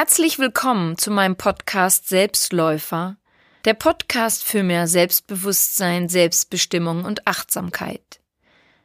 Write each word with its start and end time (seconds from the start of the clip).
Herzlich 0.00 0.38
willkommen 0.38 0.96
zu 0.96 1.10
meinem 1.10 1.34
Podcast 1.34 2.08
Selbstläufer, 2.08 3.16
der 3.64 3.74
Podcast 3.74 4.44
für 4.44 4.62
mehr 4.62 4.86
Selbstbewusstsein, 4.86 6.08
Selbstbestimmung 6.08 7.04
und 7.04 7.26
Achtsamkeit. 7.26 8.20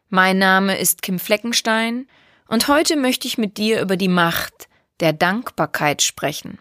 Mein 0.10 0.40
Name 0.40 0.76
ist 0.76 1.04
Kim 1.04 1.20
Fleckenstein 1.20 2.08
und 2.48 2.68
heute 2.68 2.96
möchte 2.96 3.28
ich 3.28 3.38
mit 3.38 3.58
dir 3.58 3.80
über 3.80 3.96
die 3.96 4.08
Macht 4.08 4.68
der 5.02 5.14
Dankbarkeit 5.14 6.02
sprechen. 6.02 6.58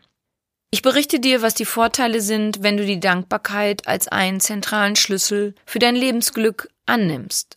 Ich 0.70 0.82
berichte 0.82 1.18
dir, 1.18 1.40
was 1.40 1.54
die 1.54 1.64
Vorteile 1.64 2.20
sind, 2.20 2.62
wenn 2.62 2.76
du 2.76 2.84
die 2.84 3.00
Dankbarkeit 3.00 3.88
als 3.88 4.06
einen 4.08 4.38
zentralen 4.38 4.96
Schlüssel 4.96 5.54
für 5.64 5.78
dein 5.78 5.96
Lebensglück 5.96 6.68
annimmst. 6.84 7.56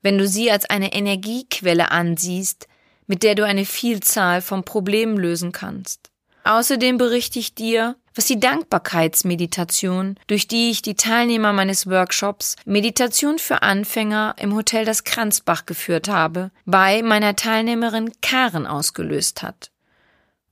Wenn 0.00 0.18
du 0.18 0.28
sie 0.28 0.48
als 0.52 0.70
eine 0.70 0.92
Energiequelle 0.92 1.90
ansiehst, 1.90 2.68
mit 3.06 3.22
der 3.22 3.34
du 3.34 3.44
eine 3.44 3.64
Vielzahl 3.64 4.42
von 4.42 4.64
Problemen 4.64 5.16
lösen 5.16 5.52
kannst. 5.52 6.10
Außerdem 6.44 6.98
berichte 6.98 7.38
ich 7.38 7.54
dir, 7.54 7.96
was 8.14 8.26
die 8.26 8.38
Dankbarkeitsmeditation, 8.38 10.18
durch 10.26 10.46
die 10.46 10.70
ich 10.70 10.82
die 10.82 10.94
Teilnehmer 10.94 11.52
meines 11.52 11.88
Workshops 11.88 12.56
Meditation 12.64 13.38
für 13.38 13.62
Anfänger 13.62 14.36
im 14.38 14.54
Hotel 14.54 14.84
das 14.84 15.04
Kranzbach 15.04 15.66
geführt 15.66 16.08
habe, 16.08 16.50
bei 16.64 17.02
meiner 17.02 17.34
Teilnehmerin 17.34 18.12
Karen 18.20 18.66
ausgelöst 18.66 19.42
hat. 19.42 19.70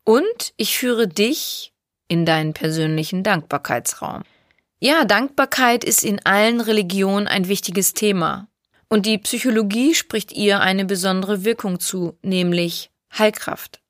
Und 0.04 0.54
ich 0.56 0.76
führe 0.76 1.06
dich 1.06 1.72
in 2.08 2.26
deinen 2.26 2.52
persönlichen 2.52 3.22
Dankbarkeitsraum. 3.22 4.22
Ja, 4.80 5.04
Dankbarkeit 5.04 5.84
ist 5.84 6.02
in 6.02 6.20
allen 6.26 6.60
Religionen 6.60 7.28
ein 7.28 7.46
wichtiges 7.46 7.94
Thema. 7.94 8.48
Und 8.92 9.06
die 9.06 9.16
Psychologie 9.16 9.94
spricht 9.94 10.32
ihr 10.32 10.60
eine 10.60 10.84
besondere 10.84 11.46
Wirkung 11.46 11.80
zu, 11.80 12.18
nämlich 12.20 12.90
Heilkraft. 13.16 13.80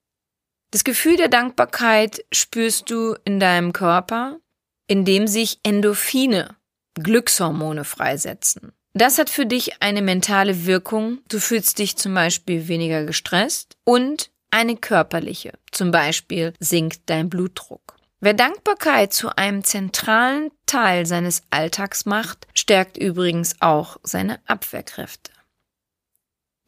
Das 0.70 0.84
Gefühl 0.84 1.16
der 1.16 1.26
Dankbarkeit 1.26 2.24
spürst 2.30 2.88
du 2.88 3.16
in 3.24 3.40
deinem 3.40 3.72
Körper, 3.72 4.38
in 4.86 5.04
dem 5.04 5.26
sich 5.26 5.58
Endorphine, 5.64 6.54
Glückshormone 6.94 7.82
freisetzen. 7.82 8.74
Das 8.94 9.18
hat 9.18 9.28
für 9.28 9.44
dich 9.44 9.82
eine 9.82 10.02
mentale 10.02 10.66
Wirkung. 10.66 11.18
Du 11.28 11.40
fühlst 11.40 11.80
dich 11.80 11.96
zum 11.96 12.14
Beispiel 12.14 12.68
weniger 12.68 13.04
gestresst 13.04 13.76
und 13.82 14.30
eine 14.52 14.76
körperliche. 14.76 15.54
Zum 15.72 15.90
Beispiel 15.90 16.54
sinkt 16.60 17.10
dein 17.10 17.28
Blutdruck. 17.28 17.96
Wer 18.24 18.34
Dankbarkeit 18.34 19.12
zu 19.12 19.36
einem 19.36 19.64
zentralen 19.64 20.52
Teil 20.64 21.06
seines 21.06 21.42
Alltags 21.50 22.06
macht, 22.06 22.46
stärkt 22.54 22.96
übrigens 22.96 23.56
auch 23.58 23.96
seine 24.04 24.38
Abwehrkräfte. 24.46 25.32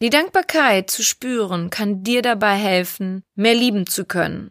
Die 0.02 0.10
Dankbarkeit 0.10 0.90
zu 0.90 1.04
spüren 1.04 1.70
kann 1.70 2.02
dir 2.02 2.22
dabei 2.22 2.56
helfen, 2.56 3.22
mehr 3.36 3.54
lieben 3.54 3.86
zu 3.86 4.04
können, 4.04 4.50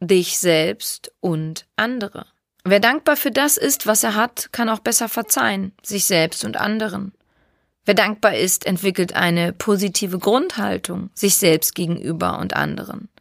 dich 0.00 0.40
selbst 0.40 1.12
und 1.20 1.68
andere. 1.76 2.26
Wer 2.64 2.80
dankbar 2.80 3.16
für 3.16 3.30
das 3.30 3.56
ist, 3.56 3.86
was 3.86 4.02
er 4.02 4.16
hat, 4.16 4.52
kann 4.52 4.68
auch 4.68 4.80
besser 4.80 5.08
verzeihen, 5.08 5.76
sich 5.84 6.06
selbst 6.06 6.44
und 6.44 6.56
anderen. 6.56 7.12
Wer 7.84 7.94
dankbar 7.94 8.34
ist, 8.34 8.66
entwickelt 8.66 9.14
eine 9.14 9.52
positive 9.52 10.18
Grundhaltung 10.18 11.10
sich 11.14 11.36
selbst 11.36 11.76
gegenüber 11.76 12.40
und 12.40 12.56
anderen. 12.56 13.11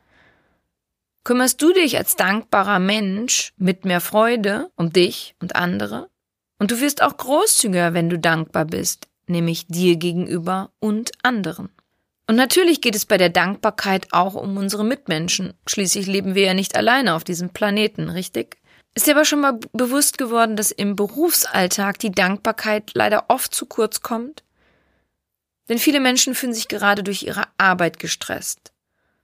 Kümmerst 1.23 1.61
du 1.61 1.71
dich 1.71 1.97
als 1.97 2.15
dankbarer 2.15 2.79
Mensch 2.79 3.53
mit 3.57 3.85
mehr 3.85 4.01
Freude 4.01 4.71
um 4.75 4.91
dich 4.91 5.35
und 5.39 5.55
andere? 5.55 6.09
Und 6.57 6.71
du 6.71 6.79
wirst 6.79 7.01
auch 7.01 7.17
großzügiger, 7.17 7.93
wenn 7.93 8.09
du 8.09 8.17
dankbar 8.17 8.65
bist, 8.65 9.07
nämlich 9.27 9.67
dir 9.67 9.97
gegenüber 9.97 10.71
und 10.79 11.11
anderen. 11.23 11.69
Und 12.27 12.35
natürlich 12.35 12.81
geht 12.81 12.95
es 12.95 13.05
bei 13.05 13.17
der 13.17 13.29
Dankbarkeit 13.29 14.13
auch 14.13 14.35
um 14.35 14.57
unsere 14.57 14.85
Mitmenschen. 14.85 15.53
Schließlich 15.67 16.07
leben 16.07 16.33
wir 16.33 16.45
ja 16.45 16.53
nicht 16.53 16.75
alleine 16.75 17.13
auf 17.13 17.23
diesem 17.23 17.49
Planeten, 17.49 18.09
richtig? 18.09 18.57
Ist 18.95 19.07
dir 19.07 19.15
aber 19.15 19.25
schon 19.25 19.41
mal 19.41 19.59
bewusst 19.73 20.17
geworden, 20.17 20.55
dass 20.55 20.71
im 20.71 20.95
Berufsalltag 20.95 21.99
die 21.99 22.11
Dankbarkeit 22.11 22.91
leider 22.93 23.25
oft 23.27 23.53
zu 23.53 23.65
kurz 23.65 24.01
kommt? 24.01 24.43
Denn 25.69 25.77
viele 25.77 25.99
Menschen 25.99 26.35
fühlen 26.35 26.53
sich 26.53 26.67
gerade 26.67 27.03
durch 27.03 27.23
ihre 27.23 27.43
Arbeit 27.57 27.99
gestresst. 27.99 28.73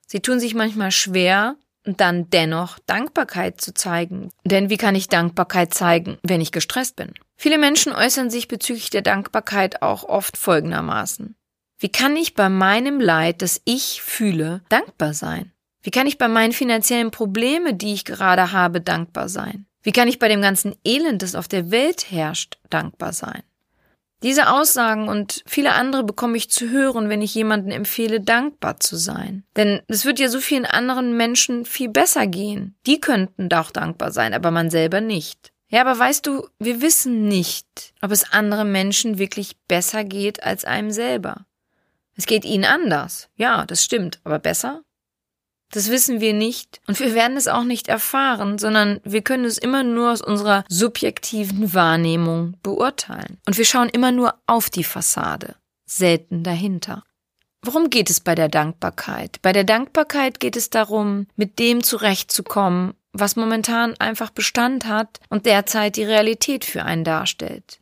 Sie 0.05 0.21
tun 0.21 0.39
sich 0.39 0.53
manchmal 0.53 0.91
schwer, 0.91 1.57
und 1.87 2.01
dann 2.01 2.29
dennoch 2.29 2.77
Dankbarkeit 2.85 3.61
zu 3.61 3.73
zeigen. 3.73 4.29
Denn 4.43 4.69
wie 4.69 4.77
kann 4.77 4.95
ich 4.95 5.07
Dankbarkeit 5.07 5.73
zeigen, 5.73 6.17
wenn 6.23 6.41
ich 6.41 6.51
gestresst 6.51 6.95
bin? 6.95 7.13
Viele 7.37 7.57
Menschen 7.57 7.93
äußern 7.93 8.29
sich 8.29 8.47
bezüglich 8.47 8.89
der 8.89 9.01
Dankbarkeit 9.01 9.81
auch 9.81 10.03
oft 10.03 10.37
folgendermaßen. 10.37 11.35
Wie 11.79 11.89
kann 11.89 12.15
ich 12.15 12.33
bei 12.33 12.49
meinem 12.49 12.99
Leid, 12.99 13.41
das 13.41 13.61
ich 13.65 14.01
fühle, 14.01 14.61
dankbar 14.69 15.13
sein? 15.13 15.53
Wie 15.81 15.91
kann 15.91 16.07
ich 16.07 16.17
bei 16.17 16.27
meinen 16.27 16.53
finanziellen 16.53 17.11
Problemen, 17.11 17.77
die 17.77 17.93
ich 17.93 18.03
gerade 18.03 18.51
habe, 18.51 18.81
dankbar 18.81 19.29
sein? 19.29 19.67
Wie 19.83 19.91
kann 19.91 20.07
ich 20.07 20.19
bei 20.19 20.27
dem 20.27 20.41
ganzen 20.41 20.75
Elend, 20.83 21.21
das 21.21 21.35
auf 21.35 21.47
der 21.47 21.71
Welt 21.71 22.11
herrscht, 22.11 22.57
dankbar 22.69 23.13
sein? 23.13 23.43
Diese 24.23 24.49
Aussagen 24.49 25.09
und 25.09 25.43
viele 25.45 25.73
andere 25.73 26.03
bekomme 26.03 26.37
ich 26.37 26.49
zu 26.49 26.69
hören, 26.69 27.07
wenn 27.09 27.21
ich 27.21 27.35
jemanden 27.35 27.69
empfehle, 27.69 28.19
dankbar 28.19 28.79
zu 28.79 28.95
sein. 28.95 29.43
Denn 29.55 29.81
es 29.87 30.05
wird 30.05 30.19
ja 30.19 30.27
so 30.29 30.39
vielen 30.39 30.65
anderen 30.65 31.15
Menschen 31.15 31.65
viel 31.65 31.89
besser 31.89 32.25
gehen. 32.25 32.75
Die 32.87 32.99
könnten 32.99 33.47
doch 33.47 33.69
dankbar 33.69 34.11
sein, 34.11 34.33
aber 34.33 34.49
man 34.49 34.71
selber 34.71 35.01
nicht. 35.01 35.51
Ja, 35.69 35.81
aber 35.81 35.99
weißt 35.99 36.25
du, 36.25 36.47
wir 36.59 36.81
wissen 36.81 37.27
nicht, 37.27 37.93
ob 38.01 38.11
es 38.11 38.31
anderen 38.31 38.71
Menschen 38.71 39.19
wirklich 39.19 39.57
besser 39.67 40.03
geht 40.03 40.41
als 40.41 40.65
einem 40.65 40.91
selber. 40.91 41.45
Es 42.15 42.25
geht 42.25 42.45
ihnen 42.45 42.65
anders. 42.65 43.29
Ja, 43.35 43.65
das 43.65 43.83
stimmt. 43.83 44.19
Aber 44.23 44.39
besser? 44.39 44.81
Das 45.71 45.91
wissen 45.91 46.21
wir 46.21 46.33
nicht 46.33 46.79
und 46.87 46.99
wir 46.99 47.13
werden 47.13 47.35
es 47.35 47.47
auch 47.47 47.63
nicht 47.63 47.89
erfahren, 47.89 48.57
sondern 48.57 49.01
wir 49.03 49.21
können 49.21 49.45
es 49.45 49.57
immer 49.57 49.83
nur 49.83 50.11
aus 50.11 50.21
unserer 50.21 50.63
subjektiven 50.69 51.73
Wahrnehmung 51.73 52.55
beurteilen. 52.63 53.37
Und 53.45 53.57
wir 53.57 53.65
schauen 53.65 53.89
immer 53.89 54.11
nur 54.11 54.35
auf 54.45 54.69
die 54.69 54.85
Fassade, 54.85 55.55
selten 55.85 56.43
dahinter. 56.43 57.03
Worum 57.63 57.89
geht 57.89 58.09
es 58.09 58.21
bei 58.21 58.33
der 58.33 58.47
Dankbarkeit? 58.47 59.41
Bei 59.41 59.51
der 59.51 59.65
Dankbarkeit 59.65 60.39
geht 60.39 60.55
es 60.55 60.69
darum, 60.69 61.27
mit 61.35 61.59
dem 61.59 61.83
zurechtzukommen, 61.83 62.93
was 63.11 63.35
momentan 63.35 63.95
einfach 63.99 64.29
Bestand 64.29 64.85
hat 64.85 65.19
und 65.29 65.45
derzeit 65.45 65.97
die 65.97 66.03
Realität 66.03 66.63
für 66.63 66.83
einen 66.83 67.03
darstellt. 67.03 67.79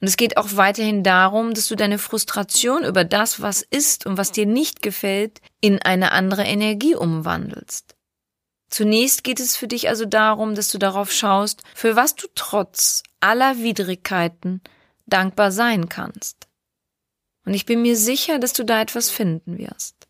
Und 0.00 0.08
es 0.08 0.16
geht 0.16 0.36
auch 0.36 0.48
weiterhin 0.56 1.02
darum, 1.02 1.54
dass 1.54 1.68
du 1.68 1.76
deine 1.76 1.98
Frustration 1.98 2.84
über 2.84 3.04
das, 3.04 3.40
was 3.40 3.62
ist 3.62 4.06
und 4.06 4.18
was 4.18 4.32
dir 4.32 4.46
nicht 4.46 4.82
gefällt, 4.82 5.40
in 5.60 5.80
eine 5.80 6.12
andere 6.12 6.44
Energie 6.44 6.94
umwandelst. 6.94 7.94
Zunächst 8.68 9.22
geht 9.24 9.40
es 9.40 9.56
für 9.56 9.68
dich 9.68 9.88
also 9.88 10.04
darum, 10.04 10.54
dass 10.54 10.68
du 10.68 10.78
darauf 10.78 11.12
schaust, 11.12 11.62
für 11.74 11.96
was 11.96 12.16
du 12.16 12.26
trotz 12.34 13.02
aller 13.20 13.58
Widrigkeiten 13.58 14.62
dankbar 15.06 15.52
sein 15.52 15.88
kannst. 15.88 16.48
Und 17.46 17.54
ich 17.54 17.66
bin 17.66 17.82
mir 17.82 17.96
sicher, 17.96 18.38
dass 18.38 18.52
du 18.52 18.64
da 18.64 18.80
etwas 18.80 19.10
finden 19.10 19.58
wirst. 19.58 20.08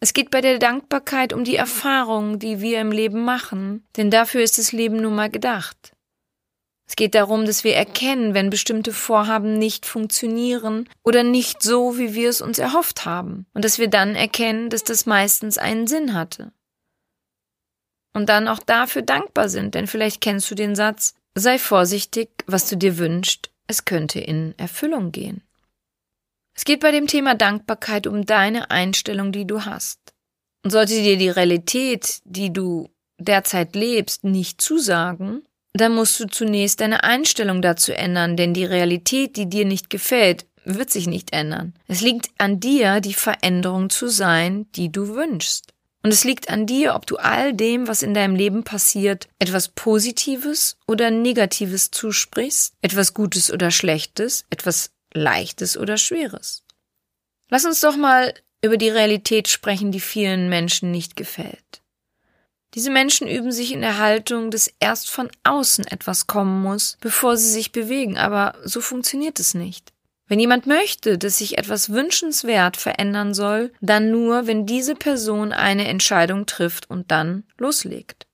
Es 0.00 0.12
geht 0.12 0.30
bei 0.30 0.40
der 0.40 0.58
Dankbarkeit 0.58 1.32
um 1.32 1.44
die 1.44 1.56
Erfahrungen, 1.56 2.38
die 2.38 2.60
wir 2.60 2.80
im 2.80 2.92
Leben 2.92 3.24
machen, 3.24 3.86
denn 3.96 4.10
dafür 4.10 4.42
ist 4.42 4.58
das 4.58 4.72
Leben 4.72 4.96
nun 4.96 5.14
mal 5.14 5.30
gedacht. 5.30 5.93
Es 6.86 6.96
geht 6.96 7.14
darum, 7.14 7.46
dass 7.46 7.64
wir 7.64 7.74
erkennen, 7.74 8.34
wenn 8.34 8.50
bestimmte 8.50 8.92
Vorhaben 8.92 9.58
nicht 9.58 9.86
funktionieren 9.86 10.88
oder 11.02 11.22
nicht 11.22 11.62
so, 11.62 11.96
wie 11.98 12.14
wir 12.14 12.28
es 12.28 12.42
uns 12.42 12.58
erhofft 12.58 13.06
haben. 13.06 13.46
Und 13.54 13.64
dass 13.64 13.78
wir 13.78 13.88
dann 13.88 14.14
erkennen, 14.14 14.68
dass 14.68 14.84
das 14.84 15.06
meistens 15.06 15.56
einen 15.56 15.86
Sinn 15.86 16.14
hatte. 16.14 16.52
Und 18.12 18.28
dann 18.28 18.48
auch 18.48 18.60
dafür 18.60 19.02
dankbar 19.02 19.48
sind, 19.48 19.74
denn 19.74 19.86
vielleicht 19.86 20.20
kennst 20.20 20.50
du 20.50 20.54
den 20.54 20.76
Satz, 20.76 21.14
sei 21.34 21.58
vorsichtig, 21.58 22.30
was 22.46 22.68
du 22.68 22.76
dir 22.76 22.98
wünschst, 22.98 23.50
es 23.66 23.84
könnte 23.86 24.20
in 24.20 24.54
Erfüllung 24.58 25.10
gehen. 25.10 25.42
Es 26.54 26.64
geht 26.64 26.80
bei 26.80 26.92
dem 26.92 27.08
Thema 27.08 27.34
Dankbarkeit 27.34 28.06
um 28.06 28.24
deine 28.24 28.70
Einstellung, 28.70 29.32
die 29.32 29.46
du 29.46 29.64
hast. 29.64 29.98
Und 30.62 30.70
sollte 30.70 30.94
dir 30.94 31.16
die 31.16 31.28
Realität, 31.28 32.20
die 32.24 32.52
du 32.52 32.88
derzeit 33.18 33.74
lebst, 33.74 34.22
nicht 34.22 34.60
zusagen, 34.60 35.42
dann 35.80 35.94
musst 35.94 36.18
du 36.20 36.26
zunächst 36.26 36.80
deine 36.80 37.04
Einstellung 37.04 37.60
dazu 37.60 37.92
ändern, 37.92 38.36
denn 38.36 38.54
die 38.54 38.64
Realität, 38.64 39.36
die 39.36 39.48
dir 39.48 39.64
nicht 39.64 39.90
gefällt, 39.90 40.46
wird 40.64 40.90
sich 40.90 41.06
nicht 41.06 41.32
ändern. 41.32 41.74
Es 41.88 42.00
liegt 42.00 42.30
an 42.38 42.60
dir, 42.60 43.00
die 43.00 43.14
Veränderung 43.14 43.90
zu 43.90 44.08
sein, 44.08 44.66
die 44.72 44.90
du 44.90 45.14
wünschst. 45.14 45.72
Und 46.02 46.12
es 46.12 46.24
liegt 46.24 46.50
an 46.50 46.66
dir, 46.66 46.94
ob 46.94 47.06
du 47.06 47.16
all 47.16 47.54
dem, 47.54 47.88
was 47.88 48.02
in 48.02 48.12
deinem 48.12 48.36
Leben 48.36 48.62
passiert, 48.62 49.28
etwas 49.38 49.68
Positives 49.68 50.76
oder 50.86 51.10
Negatives 51.10 51.90
zusprichst, 51.90 52.74
etwas 52.82 53.14
Gutes 53.14 53.50
oder 53.50 53.70
Schlechtes, 53.70 54.44
etwas 54.50 54.90
Leichtes 55.14 55.78
oder 55.78 55.96
Schweres. 55.96 56.62
Lass 57.50 57.64
uns 57.64 57.80
doch 57.80 57.96
mal 57.96 58.34
über 58.62 58.76
die 58.76 58.90
Realität 58.90 59.48
sprechen, 59.48 59.92
die 59.92 60.00
vielen 60.00 60.48
Menschen 60.48 60.90
nicht 60.90 61.16
gefällt. 61.16 61.83
Diese 62.74 62.90
Menschen 62.90 63.28
üben 63.28 63.52
sich 63.52 63.72
in 63.72 63.80
der 63.80 63.98
Haltung, 63.98 64.50
dass 64.50 64.70
erst 64.80 65.08
von 65.08 65.30
außen 65.44 65.86
etwas 65.86 66.26
kommen 66.26 66.62
muss, 66.62 66.96
bevor 67.00 67.36
sie 67.36 67.50
sich 67.50 67.70
bewegen, 67.70 68.18
aber 68.18 68.56
so 68.64 68.80
funktioniert 68.80 69.38
es 69.38 69.54
nicht. 69.54 69.92
Wenn 70.26 70.40
jemand 70.40 70.66
möchte, 70.66 71.18
dass 71.18 71.38
sich 71.38 71.58
etwas 71.58 71.90
wünschenswert 71.90 72.76
verändern 72.76 73.34
soll, 73.34 73.72
dann 73.80 74.10
nur, 74.10 74.46
wenn 74.46 74.66
diese 74.66 74.94
Person 74.94 75.52
eine 75.52 75.86
Entscheidung 75.86 76.46
trifft 76.46 76.88
und 76.90 77.10
dann 77.10 77.44
loslegt. 77.58 78.26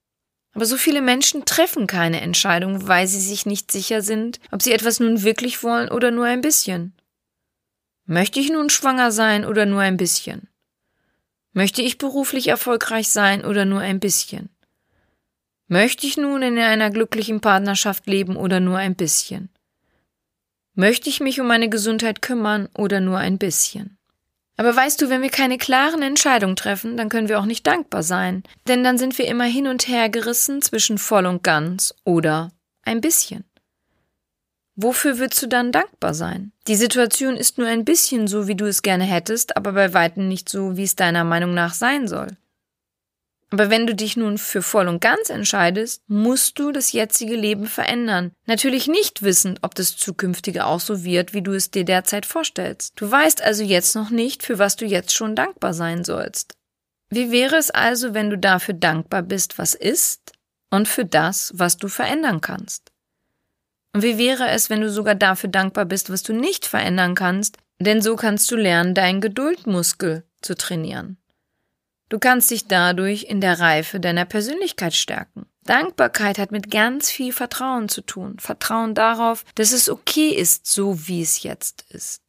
Aber 0.53 0.65
so 0.65 0.77
viele 0.77 1.01
Menschen 1.01 1.45
treffen 1.45 1.87
keine 1.87 2.21
Entscheidung, 2.21 2.87
weil 2.87 3.07
sie 3.07 3.21
sich 3.21 3.45
nicht 3.45 3.71
sicher 3.71 4.01
sind, 4.01 4.39
ob 4.51 4.61
sie 4.61 4.71
etwas 4.71 4.99
nun 4.99 5.23
wirklich 5.23 5.63
wollen 5.63 5.89
oder 5.89 6.11
nur 6.11 6.25
ein 6.25 6.41
bisschen. 6.41 6.93
Möchte 8.05 8.39
ich 8.39 8.49
nun 8.49 8.69
schwanger 8.69 9.11
sein 9.11 9.45
oder 9.45 9.65
nur 9.65 9.81
ein 9.81 9.97
bisschen? 9.97 10.47
Möchte 11.53 11.81
ich 11.81 11.97
beruflich 11.97 12.47
erfolgreich 12.47 13.09
sein 13.09 13.43
oder 13.43 13.65
nur 13.65 13.81
ein 13.81 13.99
bisschen? 13.99 14.49
Möchte 15.67 16.07
ich 16.07 16.17
nun 16.17 16.41
in 16.41 16.57
einer 16.57 16.89
glücklichen 16.89 17.41
Partnerschaft 17.41 18.07
leben 18.07 18.35
oder 18.35 18.59
nur 18.59 18.77
ein 18.77 18.95
bisschen? 18.95 19.49
Möchte 20.73 21.09
ich 21.09 21.19
mich 21.19 21.41
um 21.41 21.47
meine 21.47 21.69
Gesundheit 21.69 22.21
kümmern 22.21 22.69
oder 22.77 23.01
nur 23.01 23.17
ein 23.17 23.37
bisschen? 23.37 23.97
Aber 24.57 24.75
weißt 24.75 25.01
du, 25.01 25.09
wenn 25.09 25.21
wir 25.21 25.29
keine 25.29 25.57
klaren 25.57 26.01
Entscheidungen 26.01 26.55
treffen, 26.55 26.95
dann 26.95 27.09
können 27.09 27.29
wir 27.29 27.39
auch 27.39 27.45
nicht 27.45 27.65
dankbar 27.67 28.03
sein, 28.03 28.43
denn 28.67 28.83
dann 28.83 28.97
sind 28.97 29.17
wir 29.17 29.27
immer 29.27 29.45
hin 29.45 29.67
und 29.67 29.87
her 29.87 30.09
gerissen 30.09 30.61
zwischen 30.61 30.97
voll 30.97 31.25
und 31.25 31.43
ganz 31.43 31.95
oder 32.05 32.51
ein 32.83 33.01
bisschen. 33.01 33.43
Wofür 34.83 35.19
würdest 35.19 35.43
du 35.43 35.47
dann 35.47 35.71
dankbar 35.71 36.15
sein? 36.15 36.53
Die 36.67 36.75
Situation 36.75 37.37
ist 37.37 37.59
nur 37.59 37.67
ein 37.67 37.85
bisschen 37.85 38.27
so, 38.27 38.47
wie 38.47 38.55
du 38.55 38.65
es 38.65 38.81
gerne 38.81 39.03
hättest, 39.03 39.55
aber 39.55 39.73
bei 39.73 39.93
weitem 39.93 40.27
nicht 40.27 40.49
so, 40.49 40.75
wie 40.75 40.83
es 40.83 40.95
deiner 40.95 41.23
Meinung 41.23 41.53
nach 41.53 41.75
sein 41.75 42.07
soll. 42.07 42.29
Aber 43.51 43.69
wenn 43.69 43.85
du 43.85 43.93
dich 43.93 44.17
nun 44.17 44.39
für 44.39 44.63
voll 44.63 44.87
und 44.87 44.99
ganz 45.01 45.29
entscheidest, 45.29 46.01
musst 46.07 46.57
du 46.57 46.71
das 46.71 46.93
jetzige 46.93 47.35
Leben 47.35 47.67
verändern. 47.67 48.31
Natürlich 48.47 48.87
nicht 48.87 49.21
wissend, 49.21 49.59
ob 49.61 49.75
das 49.75 49.97
zukünftige 49.97 50.65
auch 50.65 50.79
so 50.79 51.03
wird, 51.03 51.33
wie 51.33 51.43
du 51.43 51.51
es 51.51 51.69
dir 51.69 51.83
derzeit 51.83 52.25
vorstellst. 52.25 52.93
Du 52.95 53.11
weißt 53.11 53.43
also 53.43 53.63
jetzt 53.63 53.93
noch 53.93 54.09
nicht, 54.09 54.41
für 54.41 54.57
was 54.57 54.77
du 54.77 54.85
jetzt 54.85 55.13
schon 55.13 55.35
dankbar 55.35 55.75
sein 55.75 56.03
sollst. 56.03 56.53
Wie 57.09 57.29
wäre 57.29 57.57
es 57.57 57.69
also, 57.69 58.15
wenn 58.15 58.29
du 58.31 58.37
dafür 58.37 58.73
dankbar 58.73 59.21
bist, 59.21 59.59
was 59.59 59.75
ist, 59.75 60.31
und 60.71 60.87
für 60.87 61.05
das, 61.05 61.51
was 61.53 61.77
du 61.77 61.89
verändern 61.89 62.41
kannst? 62.41 62.90
Und 63.93 64.03
wie 64.03 64.17
wäre 64.17 64.49
es, 64.49 64.69
wenn 64.69 64.81
du 64.81 64.89
sogar 64.89 65.15
dafür 65.15 65.49
dankbar 65.49 65.85
bist, 65.85 66.09
was 66.09 66.23
du 66.23 66.33
nicht 66.33 66.65
verändern 66.65 67.15
kannst, 67.15 67.57
denn 67.79 68.01
so 68.01 68.15
kannst 68.15 68.49
du 68.51 68.55
lernen, 68.55 68.93
deinen 68.93 69.21
Geduldmuskel 69.21 70.23
zu 70.41 70.55
trainieren. 70.55 71.17
Du 72.09 72.19
kannst 72.19 72.51
dich 72.51 72.67
dadurch 72.67 73.23
in 73.23 73.41
der 73.41 73.59
Reife 73.59 73.99
deiner 73.99 74.25
Persönlichkeit 74.25 74.93
stärken. 74.93 75.45
Dankbarkeit 75.63 76.39
hat 76.39 76.51
mit 76.51 76.71
ganz 76.71 77.09
viel 77.09 77.31
Vertrauen 77.31 77.87
zu 77.87 78.01
tun. 78.01 78.37
Vertrauen 78.39 78.95
darauf, 78.95 79.45
dass 79.55 79.71
es 79.71 79.89
okay 79.89 80.29
ist, 80.29 80.67
so 80.67 81.07
wie 81.07 81.21
es 81.21 81.43
jetzt 81.43 81.85
ist. 81.89 82.21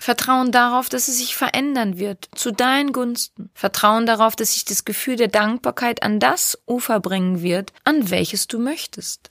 Vertrauen 0.00 0.50
darauf, 0.50 0.88
dass 0.88 1.08
es 1.08 1.18
sich 1.18 1.36
verändern 1.36 1.98
wird, 1.98 2.28
zu 2.34 2.52
deinen 2.52 2.92
Gunsten. 2.92 3.50
Vertrauen 3.54 4.06
darauf, 4.06 4.34
dass 4.34 4.54
sich 4.54 4.64
das 4.64 4.84
Gefühl 4.84 5.16
der 5.16 5.28
Dankbarkeit 5.28 6.02
an 6.02 6.18
das 6.18 6.58
Ufer 6.66 7.00
bringen 7.00 7.42
wird, 7.42 7.72
an 7.84 8.10
welches 8.10 8.46
du 8.46 8.58
möchtest. 8.58 9.30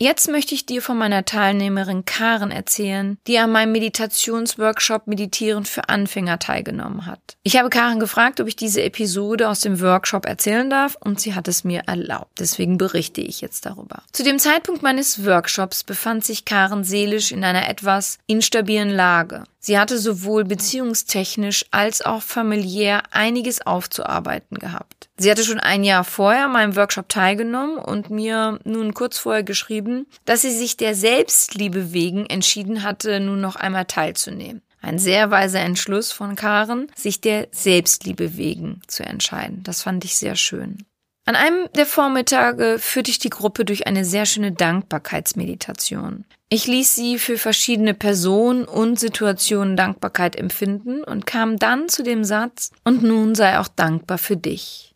Jetzt 0.00 0.28
möchte 0.28 0.56
ich 0.56 0.66
dir 0.66 0.82
von 0.82 0.98
meiner 0.98 1.24
Teilnehmerin 1.24 2.04
Karen 2.04 2.50
erzählen, 2.50 3.16
die 3.28 3.38
an 3.38 3.52
meinem 3.52 3.70
Meditationsworkshop 3.70 5.06
Meditieren 5.06 5.64
für 5.64 5.88
Anfänger 5.88 6.40
teilgenommen 6.40 7.06
hat. 7.06 7.36
Ich 7.44 7.56
habe 7.56 7.70
Karen 7.70 8.00
gefragt, 8.00 8.40
ob 8.40 8.48
ich 8.48 8.56
diese 8.56 8.82
Episode 8.82 9.48
aus 9.48 9.60
dem 9.60 9.80
Workshop 9.80 10.26
erzählen 10.26 10.68
darf 10.68 10.96
und 10.98 11.20
sie 11.20 11.36
hat 11.36 11.46
es 11.46 11.62
mir 11.62 11.82
erlaubt. 11.86 12.40
Deswegen 12.40 12.76
berichte 12.76 13.20
ich 13.20 13.40
jetzt 13.40 13.66
darüber. 13.66 14.02
Zu 14.10 14.24
dem 14.24 14.40
Zeitpunkt 14.40 14.82
meines 14.82 15.24
Workshops 15.24 15.84
befand 15.84 16.24
sich 16.24 16.44
Karen 16.44 16.82
seelisch 16.82 17.30
in 17.30 17.44
einer 17.44 17.68
etwas 17.68 18.18
instabilen 18.26 18.90
Lage. 18.90 19.44
Sie 19.60 19.78
hatte 19.78 19.96
sowohl 19.98 20.44
beziehungstechnisch 20.44 21.66
als 21.70 22.02
auch 22.02 22.20
familiär 22.20 23.04
einiges 23.12 23.64
aufzuarbeiten 23.64 24.58
gehabt. 24.58 25.03
Sie 25.16 25.30
hatte 25.30 25.44
schon 25.44 25.60
ein 25.60 25.84
Jahr 25.84 26.02
vorher 26.02 26.48
meinem 26.48 26.74
Workshop 26.74 27.08
teilgenommen 27.08 27.78
und 27.78 28.10
mir 28.10 28.58
nun 28.64 28.94
kurz 28.94 29.18
vorher 29.18 29.44
geschrieben, 29.44 30.06
dass 30.24 30.42
sie 30.42 30.50
sich 30.50 30.76
der 30.76 30.94
Selbstliebe 30.94 31.92
wegen 31.92 32.26
entschieden 32.26 32.82
hatte, 32.82 33.20
nun 33.20 33.40
noch 33.40 33.56
einmal 33.56 33.84
teilzunehmen. 33.84 34.62
Ein 34.80 34.98
sehr 34.98 35.30
weiser 35.30 35.60
Entschluss 35.60 36.12
von 36.12 36.36
Karen, 36.36 36.88
sich 36.94 37.20
der 37.20 37.48
Selbstliebe 37.52 38.36
wegen 38.36 38.82
zu 38.86 39.02
entscheiden. 39.04 39.62
Das 39.62 39.82
fand 39.82 40.04
ich 40.04 40.16
sehr 40.16 40.36
schön. 40.36 40.84
An 41.26 41.36
einem 41.36 41.68
der 41.74 41.86
Vormittage 41.86 42.76
führte 42.78 43.10
ich 43.10 43.18
die 43.18 43.30
Gruppe 43.30 43.64
durch 43.64 43.86
eine 43.86 44.04
sehr 44.04 44.26
schöne 44.26 44.52
Dankbarkeitsmeditation. 44.52 46.26
Ich 46.50 46.66
ließ 46.66 46.94
sie 46.94 47.18
für 47.18 47.38
verschiedene 47.38 47.94
Personen 47.94 48.66
und 48.66 49.00
Situationen 49.00 49.76
Dankbarkeit 49.76 50.36
empfinden 50.36 51.02
und 51.02 51.24
kam 51.26 51.58
dann 51.58 51.88
zu 51.88 52.02
dem 52.02 52.24
Satz, 52.24 52.70
und 52.84 53.02
nun 53.02 53.34
sei 53.34 53.58
auch 53.58 53.68
dankbar 53.68 54.18
für 54.18 54.36
dich. 54.36 54.93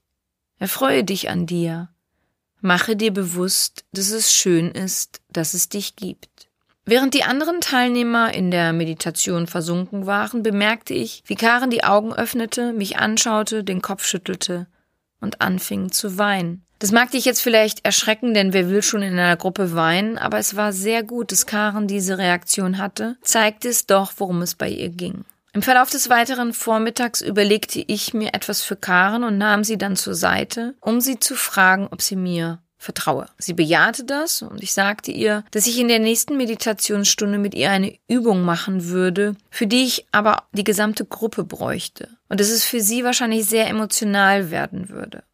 Erfreue 0.59 1.05
dich 1.05 1.31
an 1.31 1.47
dir. 1.47 1.89
Mache 2.61 2.97
dir 2.97 3.13
bewusst, 3.13 3.85
dass 3.93 4.11
es 4.11 4.33
schön 4.33 4.71
ist, 4.73 5.21
dass 5.31 5.55
es 5.55 5.69
dich 5.69 5.95
gibt. 5.95 6.49
Während 6.85 7.15
die 7.15 7.23
anderen 7.23 7.61
Teilnehmer 7.61 8.33
in 8.33 8.51
der 8.51 8.73
Meditation 8.73 9.47
versunken 9.47 10.07
waren, 10.07 10.43
bemerkte 10.43 10.95
ich, 10.95 11.23
wie 11.27 11.35
Karen 11.35 11.71
die 11.71 11.85
Augen 11.85 12.15
öffnete, 12.15 12.73
mich 12.73 12.97
anschaute, 12.97 13.63
den 13.63 13.83
Kopf 13.83 14.07
schüttelte 14.07 14.67
und 15.21 15.41
anfing 15.41 15.93
zu 15.93 16.19
weinen. 16.19 16.65
Das 16.79 16.91
mag 16.91 17.11
dich 17.11 17.25
jetzt 17.25 17.43
vielleicht 17.43 17.85
erschrecken, 17.85 18.35
denn 18.35 18.53
wer 18.53 18.71
will 18.71 18.83
schon 18.83 19.03
in 19.03 19.13
einer 19.13 19.37
Gruppe 19.37 19.75
weinen, 19.75 20.17
aber 20.17 20.39
es 20.39 20.57
war 20.57 20.73
sehr 20.73 21.03
gut, 21.03 21.31
dass 21.31 21.45
Karen 21.45 21.89
diese 21.89 22.19
Reaktion 22.19 22.79
hatte, 22.79 23.17
zeigte 23.21 23.69
es 23.69 23.87
doch, 23.87 24.13
worum 24.17 24.43
es 24.43 24.55
bei 24.55 24.69
ihr 24.71 24.89
ging. 24.89 25.25
Im 25.53 25.63
Verlauf 25.63 25.91
des 25.91 26.11
weiteren 26.11 26.53
Vormittags 26.53 27.21
überlegte 27.21 27.83
ich 27.87 28.15
mir 28.15 28.35
etwas 28.35 28.63
für 28.63 28.77
Karen 28.77 29.25
und 29.25 29.39
nahm 29.39 29.65
sie 29.65 29.79
dann 29.79 29.97
zur 29.97 30.15
Seite, 30.15 30.75
um 30.81 31.01
sie 31.01 31.19
zu 31.19 31.35
fragen, 31.35 31.89
ob 31.91 32.03
sie 32.03 32.17
mir 32.17 32.61
vertraue. 32.77 33.27
Sie 33.39 33.55
bejahte 33.55 34.05
das 34.05 34.43
und 34.43 34.63
ich 34.63 34.73
sagte 34.73 35.11
ihr, 35.11 35.45
dass 35.51 35.67
ich 35.67 35.79
in 35.79 35.89
der 35.89 35.99
nächsten 35.99 36.37
Meditationsstunde 36.37 37.39
mit 37.39 37.55
ihr 37.55 37.71
eine 37.71 37.99
Übung 38.09 38.43
machen 38.43 38.85
würde, 38.85 39.35
für 39.51 39.67
die 39.67 39.85
ich 39.85 40.07
aber 40.13 40.45
die 40.53 40.65
gesamte 40.65 41.05
Gruppe 41.05 41.45
bräuchte 41.45 42.09
und 42.29 42.41
dass 42.41 42.51
es 42.51 42.65
für 42.65 42.81
sie 42.81 43.03
wahrscheinlich 43.03 43.47
sehr 43.47 43.69
emotional 43.69 44.51
werden 44.51 44.91
würde. 44.91 45.25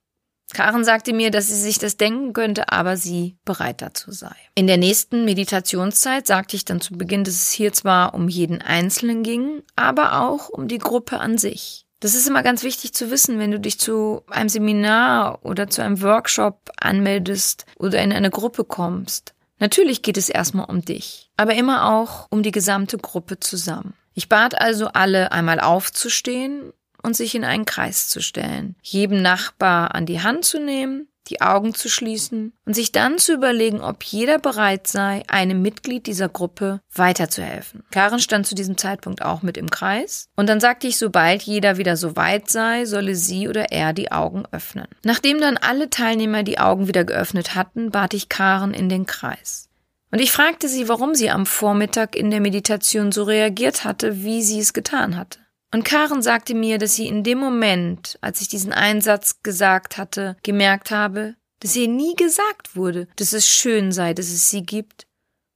Karen 0.55 0.85
sagte 0.85 1.13
mir, 1.13 1.31
dass 1.31 1.49
sie 1.49 1.61
sich 1.61 1.79
das 1.79 1.99
denken 1.99 2.33
könnte, 2.33 2.73
aber 2.73 2.97
sie 2.97 3.37
bereit 3.45 3.83
dazu 3.83 4.11
sei. 4.11 4.35
In 4.55 4.67
der 4.67 4.79
nächsten 4.79 5.27
Meditationszeit 5.27 6.27
sagte 6.27 6.57
ich 6.57 6.65
dann 6.65 6.81
zu 6.81 6.95
Beginn, 6.95 7.25
dass 7.25 7.35
es 7.35 7.51
hier 7.51 7.73
zwar 7.75 8.15
um 8.15 8.29
jeden 8.29 8.63
Einzelnen 8.63 9.23
ging, 9.23 9.63
aber 9.77 10.23
auch 10.23 10.49
um 10.49 10.67
die 10.69 10.79
Gruppe 10.79 11.21
an 11.21 11.37
sich. 11.37 11.85
Das 12.01 12.15
ist 12.15 12.29
immer 12.29 12.43
ganz 12.43 12.63
wichtig 12.63 12.95
zu 12.95 13.11
wissen, 13.11 13.39
wenn 13.39 13.51
du 13.51 13.59
dich 13.59 13.79
zu 13.79 14.23
einem 14.31 14.49
Seminar 14.49 15.45
oder 15.45 15.69
zu 15.69 15.83
einem 15.83 16.03
Workshop 16.03 16.71
anmeldest 16.79 17.67
oder 17.79 18.03
in 18.03 18.13
eine 18.13 18.31
Gruppe 18.31 18.65
kommst. 18.65 19.35
Natürlich 19.59 20.03
geht 20.03 20.19
es 20.19 20.29
erstmal 20.29 20.67
um 20.67 20.85
dich, 20.85 21.31
aber 21.37 21.55
immer 21.55 21.91
auch 21.91 22.27
um 22.31 22.43
die 22.43 22.51
gesamte 22.51 22.99
Gruppe 22.99 23.41
zusammen. 23.41 23.95
Ich 24.15 24.29
bat 24.29 24.61
also 24.61 24.89
alle 24.89 25.33
einmal 25.33 25.61
aufzustehen 25.61 26.73
und 27.05 27.15
sich 27.17 27.35
in 27.35 27.45
einen 27.45 27.65
Kreis 27.65 28.09
zu 28.09 28.21
stellen, 28.21 28.75
jedem 28.83 29.23
Nachbar 29.23 29.95
an 29.95 30.07
die 30.07 30.23
Hand 30.23 30.45
zu 30.45 30.59
nehmen 30.59 31.09
die 31.29 31.41
Augen 31.41 31.75
zu 31.75 31.89
schließen 31.89 32.53
und 32.65 32.75
sich 32.75 32.93
dann 32.93 33.19
zu 33.19 33.33
überlegen, 33.33 33.81
ob 33.81 34.03
jeder 34.03 34.39
bereit 34.39 34.87
sei, 34.87 35.23
einem 35.27 35.63
Mitglied 35.63 36.07
dieser 36.07 36.29
Gruppe 36.29 36.81
weiterzuhelfen. 36.95 37.83
Karen 37.91 38.21
stand 38.21 38.47
zu 38.47 38.55
diesem 38.55 38.77
Zeitpunkt 38.77 39.23
auch 39.23 39.43
mit 39.43 39.57
im 39.57 39.71
Kreis 39.71 40.29
und 40.37 40.49
dann 40.49 40.61
sagte 40.61 40.87
ich, 40.87 40.99
sobald 40.99 41.43
jeder 41.43 41.79
wieder 41.79 41.97
so 41.97 42.17
weit 42.17 42.51
sei, 42.51 42.85
solle 42.85 43.15
sie 43.15 43.49
oder 43.49 43.73
er 43.73 43.93
die 43.93 44.13
Augen 44.13 44.45
öffnen. 44.53 44.87
Nachdem 45.03 45.41
dann 45.41 45.57
alle 45.57 45.91
Teilnehmer 45.91 46.43
die 46.43 46.59
Augen 46.59 46.89
wieder 46.89 47.05
geöffnet 47.05 47.55
hatten, 47.55 47.91
bat 47.91 48.15
ich 48.15 48.29
Karen 48.29 48.75
in 48.75 48.89
den 48.89 49.07
Kreis. 49.07 49.69
Und 50.11 50.21
ich 50.21 50.31
fragte 50.31 50.69
sie, 50.69 50.89
warum 50.89 51.15
sie 51.15 51.31
am 51.31 51.45
Vormittag 51.45 52.15
in 52.15 52.31
der 52.31 52.41
Meditation 52.41 53.11
so 53.11 53.25
reagiert 53.25 53.85
hatte, 53.85 54.23
wie 54.23 54.43
sie 54.43 54.61
es 54.61 54.73
getan 54.73 55.17
hatte. 55.17 55.41
Und 55.75 55.83
Karen 55.83 56.23
sagte 56.23 56.55
mir, 56.55 56.79
dass 56.79 56.95
sie 56.95 57.09
in 57.09 57.25
dem 57.25 57.39
Moment, 57.39 58.17
als 58.21 58.41
ich 58.41 58.47
diesen 58.47 58.73
Einsatz 58.73 59.43
gesagt 59.43 59.97
hatte, 59.97 60.37
gemerkt 60.45 60.93
habe, 60.93 61.35
dass 61.59 61.75
ihr 61.75 61.89
nie 61.89 62.15
gesagt 62.15 62.77
wurde, 62.77 63.09
dass 63.17 63.33
es 63.33 63.49
schön 63.49 63.91
sei, 63.91 64.15
dass 64.15 64.29
es 64.29 64.51
sie 64.51 64.63
gibt 64.63 65.09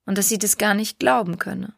und 0.06 0.18
dass 0.18 0.28
sie 0.28 0.38
das 0.38 0.58
gar 0.58 0.74
nicht 0.74 0.98
glauben 0.98 1.38
könne. 1.38 1.72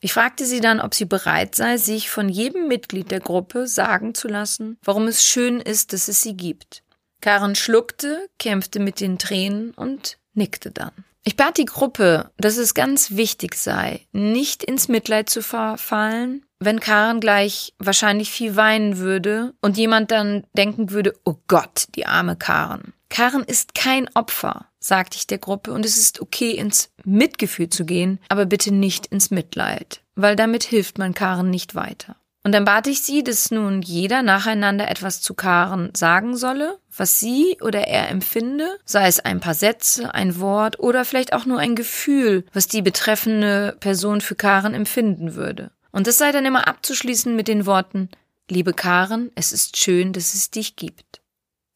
Ich 0.00 0.12
fragte 0.12 0.44
sie 0.44 0.58
dann, 0.60 0.80
ob 0.80 0.96
sie 0.96 1.04
bereit 1.04 1.54
sei, 1.54 1.76
sich 1.76 2.10
von 2.10 2.28
jedem 2.28 2.66
Mitglied 2.66 3.12
der 3.12 3.20
Gruppe 3.20 3.68
sagen 3.68 4.12
zu 4.12 4.26
lassen, 4.26 4.78
warum 4.82 5.06
es 5.06 5.24
schön 5.24 5.60
ist, 5.60 5.92
dass 5.92 6.08
es 6.08 6.22
sie 6.22 6.36
gibt. 6.36 6.82
Karen 7.20 7.54
schluckte, 7.54 8.28
kämpfte 8.40 8.80
mit 8.80 8.98
den 8.98 9.20
Tränen 9.20 9.70
und 9.74 10.18
nickte 10.34 10.72
dann. 10.72 11.04
Ich 11.22 11.36
bat 11.36 11.56
die 11.56 11.66
Gruppe, 11.66 12.32
dass 12.38 12.56
es 12.56 12.74
ganz 12.74 13.12
wichtig 13.12 13.54
sei, 13.54 14.08
nicht 14.10 14.64
ins 14.64 14.88
Mitleid 14.88 15.30
zu 15.30 15.40
verfallen, 15.42 16.44
wenn 16.60 16.80
Karen 16.80 17.20
gleich 17.20 17.74
wahrscheinlich 17.78 18.30
viel 18.30 18.56
weinen 18.56 18.98
würde 18.98 19.54
und 19.60 19.76
jemand 19.76 20.10
dann 20.10 20.44
denken 20.56 20.90
würde, 20.90 21.14
oh 21.24 21.36
Gott, 21.46 21.86
die 21.94 22.06
arme 22.06 22.36
Karen. 22.36 22.92
Karen 23.08 23.44
ist 23.44 23.74
kein 23.74 24.08
Opfer. 24.14 24.66
sagte 24.80 25.16
ich 25.16 25.26
der 25.26 25.38
Gruppe, 25.38 25.72
und 25.72 25.84
es 25.84 25.96
ist 25.96 26.20
okay, 26.20 26.52
ins 26.52 26.90
Mitgefühl 27.04 27.68
zu 27.68 27.84
gehen, 27.84 28.20
aber 28.28 28.46
bitte 28.46 28.72
nicht 28.72 29.06
ins 29.06 29.30
Mitleid, 29.30 30.02
weil 30.14 30.36
damit 30.36 30.62
hilft 30.62 30.98
man 30.98 31.14
Karen 31.14 31.50
nicht 31.50 31.74
weiter. 31.74 32.16
Und 32.44 32.52
dann 32.52 32.64
bat 32.64 32.86
ich 32.86 33.02
sie, 33.02 33.24
dass 33.24 33.50
nun 33.50 33.82
jeder 33.82 34.22
nacheinander 34.22 34.88
etwas 34.88 35.20
zu 35.20 35.34
Karen 35.34 35.90
sagen 35.94 36.36
solle, 36.36 36.78
was 36.96 37.18
sie 37.18 37.58
oder 37.60 37.88
er 37.88 38.08
empfinde, 38.08 38.78
sei 38.84 39.06
es 39.06 39.20
ein 39.20 39.40
paar 39.40 39.54
Sätze, 39.54 40.14
ein 40.14 40.38
Wort 40.38 40.78
oder 40.78 41.04
vielleicht 41.04 41.32
auch 41.32 41.44
nur 41.44 41.58
ein 41.58 41.74
Gefühl, 41.74 42.44
was 42.52 42.68
die 42.68 42.82
betreffende 42.82 43.76
Person 43.80 44.20
für 44.20 44.36
Karen 44.36 44.74
empfinden 44.74 45.34
würde. 45.34 45.72
Und 45.98 46.06
das 46.06 46.16
sei 46.16 46.30
dann 46.30 46.46
immer 46.46 46.68
abzuschließen 46.68 47.34
mit 47.34 47.48
den 47.48 47.66
Worten 47.66 48.08
Liebe 48.48 48.72
Karen, 48.72 49.32
es 49.34 49.50
ist 49.50 49.78
schön, 49.78 50.12
dass 50.12 50.32
es 50.32 50.52
dich 50.52 50.76
gibt. 50.76 51.20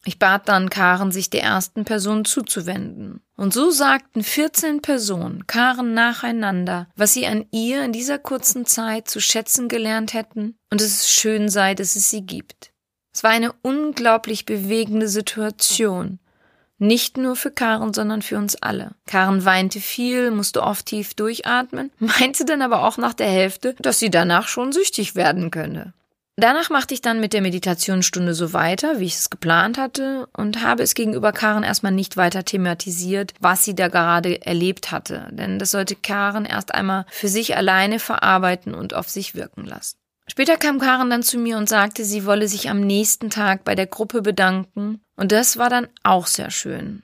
Ich 0.04 0.20
bat 0.20 0.48
dann 0.48 0.70
Karen, 0.70 1.10
sich 1.10 1.28
der 1.28 1.42
ersten 1.42 1.84
Person 1.84 2.24
zuzuwenden. 2.24 3.20
Und 3.36 3.52
so 3.52 3.72
sagten 3.72 4.22
14 4.22 4.80
Personen 4.80 5.48
Karen 5.48 5.92
nacheinander, 5.94 6.88
was 6.94 7.14
sie 7.14 7.26
an 7.26 7.46
ihr 7.50 7.84
in 7.84 7.90
dieser 7.90 8.20
kurzen 8.20 8.64
Zeit 8.64 9.08
zu 9.08 9.20
schätzen 9.20 9.68
gelernt 9.68 10.14
hätten 10.14 10.56
und 10.70 10.80
dass 10.80 10.86
es 10.86 11.10
schön 11.10 11.48
sei, 11.48 11.74
dass 11.74 11.96
es 11.96 12.08
sie 12.08 12.22
gibt. 12.22 12.70
Es 13.12 13.24
war 13.24 13.32
eine 13.32 13.52
unglaublich 13.62 14.46
bewegende 14.46 15.08
Situation. 15.08 16.20
Nicht 16.82 17.16
nur 17.16 17.36
für 17.36 17.52
Karen, 17.52 17.94
sondern 17.94 18.22
für 18.22 18.36
uns 18.36 18.56
alle. 18.56 18.90
Karen 19.06 19.44
weinte 19.44 19.78
viel, 19.78 20.32
musste 20.32 20.64
oft 20.64 20.86
tief 20.86 21.14
durchatmen, 21.14 21.92
meinte 22.00 22.44
dann 22.44 22.60
aber 22.60 22.82
auch 22.82 22.98
nach 22.98 23.14
der 23.14 23.28
Hälfte, 23.28 23.76
dass 23.78 24.00
sie 24.00 24.10
danach 24.10 24.48
schon 24.48 24.72
süchtig 24.72 25.14
werden 25.14 25.52
könne. 25.52 25.92
Danach 26.34 26.70
machte 26.70 26.92
ich 26.92 27.00
dann 27.00 27.20
mit 27.20 27.34
der 27.34 27.40
Meditationsstunde 27.40 28.34
so 28.34 28.52
weiter, 28.52 28.98
wie 28.98 29.04
ich 29.04 29.14
es 29.14 29.30
geplant 29.30 29.78
hatte, 29.78 30.26
und 30.36 30.64
habe 30.64 30.82
es 30.82 30.94
gegenüber 30.94 31.30
Karen 31.30 31.62
erstmal 31.62 31.92
nicht 31.92 32.16
weiter 32.16 32.44
thematisiert, 32.44 33.32
was 33.38 33.62
sie 33.64 33.76
da 33.76 33.86
gerade 33.86 34.44
erlebt 34.44 34.90
hatte, 34.90 35.28
denn 35.30 35.60
das 35.60 35.70
sollte 35.70 35.94
Karen 35.94 36.46
erst 36.46 36.74
einmal 36.74 37.06
für 37.10 37.28
sich 37.28 37.56
alleine 37.56 38.00
verarbeiten 38.00 38.74
und 38.74 38.92
auf 38.92 39.08
sich 39.08 39.36
wirken 39.36 39.66
lassen. 39.66 40.01
Später 40.28 40.56
kam 40.56 40.78
Karen 40.78 41.10
dann 41.10 41.22
zu 41.22 41.38
mir 41.38 41.56
und 41.56 41.68
sagte, 41.68 42.04
sie 42.04 42.24
wolle 42.24 42.48
sich 42.48 42.70
am 42.70 42.80
nächsten 42.80 43.30
Tag 43.30 43.64
bei 43.64 43.74
der 43.74 43.86
Gruppe 43.86 44.22
bedanken, 44.22 45.00
und 45.16 45.32
das 45.32 45.56
war 45.56 45.68
dann 45.68 45.88
auch 46.02 46.26
sehr 46.26 46.50
schön. 46.50 47.02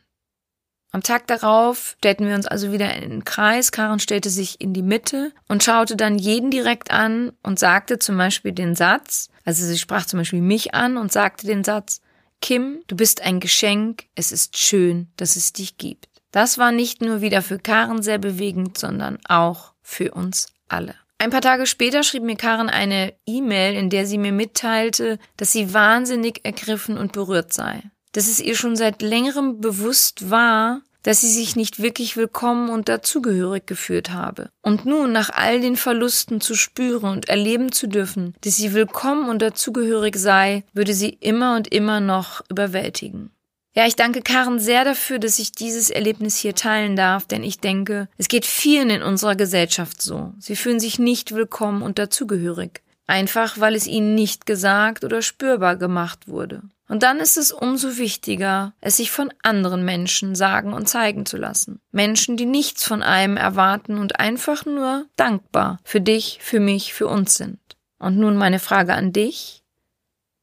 Am 0.91 1.03
Tag 1.03 1.27
darauf 1.27 1.97
stellten 1.99 2.27
wir 2.27 2.35
uns 2.35 2.47
also 2.47 2.73
wieder 2.73 2.95
in 2.95 3.11
den 3.11 3.25
Kreis. 3.25 3.73
Karen 3.73 4.01
stellte 4.01 4.31
sich 4.31 4.61
in 4.61 4.73
die 4.73 4.83
Mitte 4.83 5.33
und 5.47 5.63
schaute 5.63 5.97
dann 5.97 6.19
jeden 6.19 6.51
direkt 6.51 6.91
an 6.91 7.33
und 7.43 7.59
sagte 7.59 7.99
zum 7.99 8.17
Beispiel 8.17 8.53
den 8.53 8.75
Satz, 8.75 9.29
also 9.45 9.67
sie 9.67 9.79
sprach 9.79 10.07
zum 10.07 10.21
Beispiel 10.21 10.41
mich 10.41 10.75
an 10.75 10.97
und 10.97 11.13
sagte 11.13 11.47
den 11.47 11.63
Satz, 11.63 12.01
Kim, 12.41 12.83
du 12.87 12.97
bist 12.97 13.21
ein 13.21 13.41
Geschenk, 13.41 14.07
es 14.15 14.33
ist 14.33 14.57
schön, 14.57 15.13
dass 15.17 15.37
es 15.37 15.53
dich 15.53 15.77
gibt. 15.77 16.09
Das 16.31 16.57
war 16.57 16.73
nicht 16.73 17.03
nur 17.03 17.21
wieder 17.21 17.43
für 17.43 17.59
Karen 17.59 18.03
sehr 18.03 18.19
bewegend, 18.19 18.79
sondern 18.79 19.19
auch 19.27 19.75
für 19.83 20.13
uns 20.13 20.47
alle. 20.69 20.95
Ein 21.19 21.31
paar 21.31 21.41
Tage 21.41 21.67
später 21.67 22.03
schrieb 22.03 22.23
mir 22.23 22.37
Karen 22.37 22.69
eine 22.69 23.13
E-Mail, 23.27 23.75
in 23.75 23.91
der 23.91 24.07
sie 24.07 24.19
mir 24.19 24.33
mitteilte, 24.33 25.19
dass 25.37 25.53
sie 25.53 25.75
wahnsinnig 25.75 26.45
ergriffen 26.45 26.97
und 26.97 27.13
berührt 27.13 27.53
sei 27.53 27.83
dass 28.13 28.29
es 28.29 28.41
ihr 28.41 28.57
schon 28.57 28.77
seit 28.77 29.03
längerem 29.03 29.61
bewusst 29.61 30.31
war, 30.31 30.83
dass 31.03 31.21
sie 31.21 31.29
sich 31.29 31.57
nicht 31.57 31.81
wirklich 31.81 32.17
willkommen 32.17 32.69
und 32.69 32.89
dazugehörig 32.89 33.67
gefühlt 33.67 34.11
habe. 34.11 34.51
Und 34.63 34.85
nun, 34.85 35.13
nach 35.13 35.31
all 35.31 35.61
den 35.61 35.77
Verlusten 35.77 36.41
zu 36.41 36.55
spüren 36.55 37.11
und 37.11 37.29
erleben 37.29 37.73
zu 37.73 37.87
dürfen, 37.87 38.35
dass 38.41 38.57
sie 38.57 38.75
willkommen 38.75 39.29
und 39.29 39.41
dazugehörig 39.41 40.17
sei, 40.17 40.65
würde 40.73 40.95
sie 40.95 41.11
immer 41.11 41.57
und 41.57 41.73
immer 41.73 42.01
noch 42.01 42.43
überwältigen. 42.51 43.31
Ja, 43.79 43.87
ich 43.87 43.95
danke 43.95 44.23
Karen 44.23 44.59
sehr 44.59 44.85
dafür, 44.85 45.21
dass 45.21 45.39
ich 45.39 45.53
dieses 45.53 45.89
Erlebnis 45.89 46.37
hier 46.37 46.57
teilen 46.57 46.97
darf, 46.97 47.27
denn 47.27 47.45
ich 47.45 47.61
denke, 47.61 48.09
es 48.17 48.27
geht 48.27 48.45
vielen 48.45 48.91
in 48.91 49.03
unserer 49.05 49.37
Gesellschaft 49.37 50.03
so. 50.03 50.33
Sie 50.41 50.57
fühlen 50.57 50.81
sich 50.81 50.99
nicht 50.99 51.33
willkommen 51.33 51.83
und 51.83 51.97
dazugehörig. 51.97 52.83
Einfach 53.07 53.61
weil 53.61 53.77
es 53.77 53.87
ihnen 53.87 54.17
nicht 54.17 54.47
gesagt 54.47 55.05
oder 55.05 55.23
spürbar 55.23 55.77
gemacht 55.77 56.27
wurde. 56.27 56.63
Und 56.89 57.05
dann 57.05 57.21
ist 57.21 57.37
es 57.37 57.53
umso 57.53 57.99
wichtiger, 57.99 58.75
es 58.81 58.97
sich 58.97 59.13
von 59.13 59.33
anderen 59.45 59.85
Menschen 59.85 60.35
sagen 60.35 60.73
und 60.73 60.89
zeigen 60.89 61.25
zu 61.25 61.37
lassen. 61.37 61.81
Menschen, 61.93 62.37
die 62.37 62.47
nichts 62.47 62.83
von 62.83 63.05
einem 63.05 63.37
erwarten 63.37 63.97
und 63.97 64.19
einfach 64.19 64.67
nur 64.67 65.07
dankbar 65.15 65.79
für 65.85 66.01
dich, 66.01 66.41
für 66.43 66.59
mich, 66.59 66.95
für 66.95 67.07
uns 67.07 67.37
sind. 67.37 67.61
Und 68.01 68.19
nun 68.19 68.37
meine 68.37 68.59
Frage 68.59 68.95
an 68.95 69.13
dich. 69.13 69.63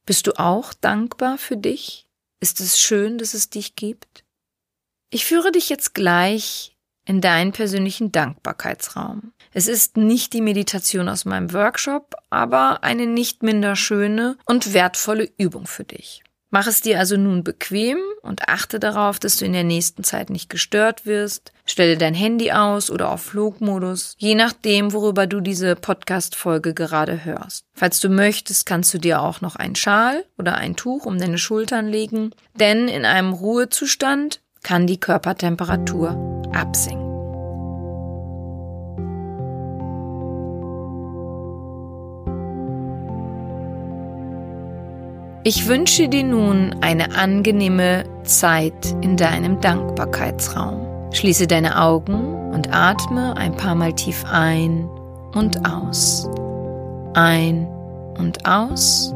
Bist 0.06 0.26
du 0.26 0.32
auch 0.38 0.72
dankbar 0.72 1.36
für 1.36 1.58
dich? 1.58 2.05
Ist 2.46 2.60
es 2.60 2.78
schön, 2.78 3.18
dass 3.18 3.34
es 3.34 3.50
dich 3.50 3.74
gibt? 3.74 4.22
Ich 5.10 5.24
führe 5.24 5.50
dich 5.50 5.68
jetzt 5.68 5.94
gleich 5.94 6.76
in 7.04 7.20
deinen 7.20 7.50
persönlichen 7.50 8.12
Dankbarkeitsraum. 8.12 9.32
Es 9.52 9.66
ist 9.66 9.96
nicht 9.96 10.32
die 10.32 10.40
Meditation 10.40 11.08
aus 11.08 11.24
meinem 11.24 11.52
Workshop, 11.52 12.14
aber 12.30 12.84
eine 12.84 13.08
nicht 13.08 13.42
minder 13.42 13.74
schöne 13.74 14.38
und 14.44 14.74
wertvolle 14.74 15.28
Übung 15.38 15.66
für 15.66 15.82
dich. 15.82 16.22
Mach 16.50 16.66
es 16.66 16.80
dir 16.80 16.98
also 16.98 17.16
nun 17.16 17.42
bequem 17.42 17.98
und 18.22 18.48
achte 18.48 18.78
darauf, 18.78 19.18
dass 19.18 19.36
du 19.36 19.44
in 19.44 19.52
der 19.52 19.64
nächsten 19.64 20.04
Zeit 20.04 20.30
nicht 20.30 20.48
gestört 20.48 21.04
wirst. 21.04 21.52
Stelle 21.64 21.96
dein 21.96 22.14
Handy 22.14 22.52
aus 22.52 22.90
oder 22.90 23.10
auf 23.10 23.22
Flugmodus, 23.22 24.14
je 24.18 24.36
nachdem, 24.36 24.92
worüber 24.92 25.26
du 25.26 25.40
diese 25.40 25.74
Podcast-Folge 25.74 26.72
gerade 26.72 27.24
hörst. 27.24 27.64
Falls 27.74 27.98
du 28.00 28.08
möchtest, 28.08 28.64
kannst 28.64 28.94
du 28.94 28.98
dir 28.98 29.20
auch 29.20 29.40
noch 29.40 29.56
einen 29.56 29.74
Schal 29.74 30.24
oder 30.38 30.54
ein 30.56 30.76
Tuch 30.76 31.04
um 31.04 31.18
deine 31.18 31.38
Schultern 31.38 31.88
legen, 31.88 32.30
denn 32.54 32.86
in 32.88 33.04
einem 33.04 33.32
Ruhezustand 33.32 34.40
kann 34.62 34.86
die 34.86 35.00
Körpertemperatur 35.00 36.10
absinken. 36.52 37.05
Ich 45.48 45.68
wünsche 45.68 46.08
dir 46.08 46.24
nun 46.24 46.74
eine 46.80 47.14
angenehme 47.14 48.02
Zeit 48.24 48.96
in 49.00 49.16
deinem 49.16 49.60
Dankbarkeitsraum. 49.60 51.12
Schließe 51.12 51.46
deine 51.46 51.80
Augen 51.80 52.50
und 52.52 52.74
atme 52.74 53.36
ein 53.36 53.56
paar 53.56 53.76
Mal 53.76 53.92
tief 53.92 54.24
ein 54.28 54.90
und 55.36 55.64
aus. 55.64 56.28
Ein 57.14 57.68
und 58.18 58.44
aus. 58.44 59.14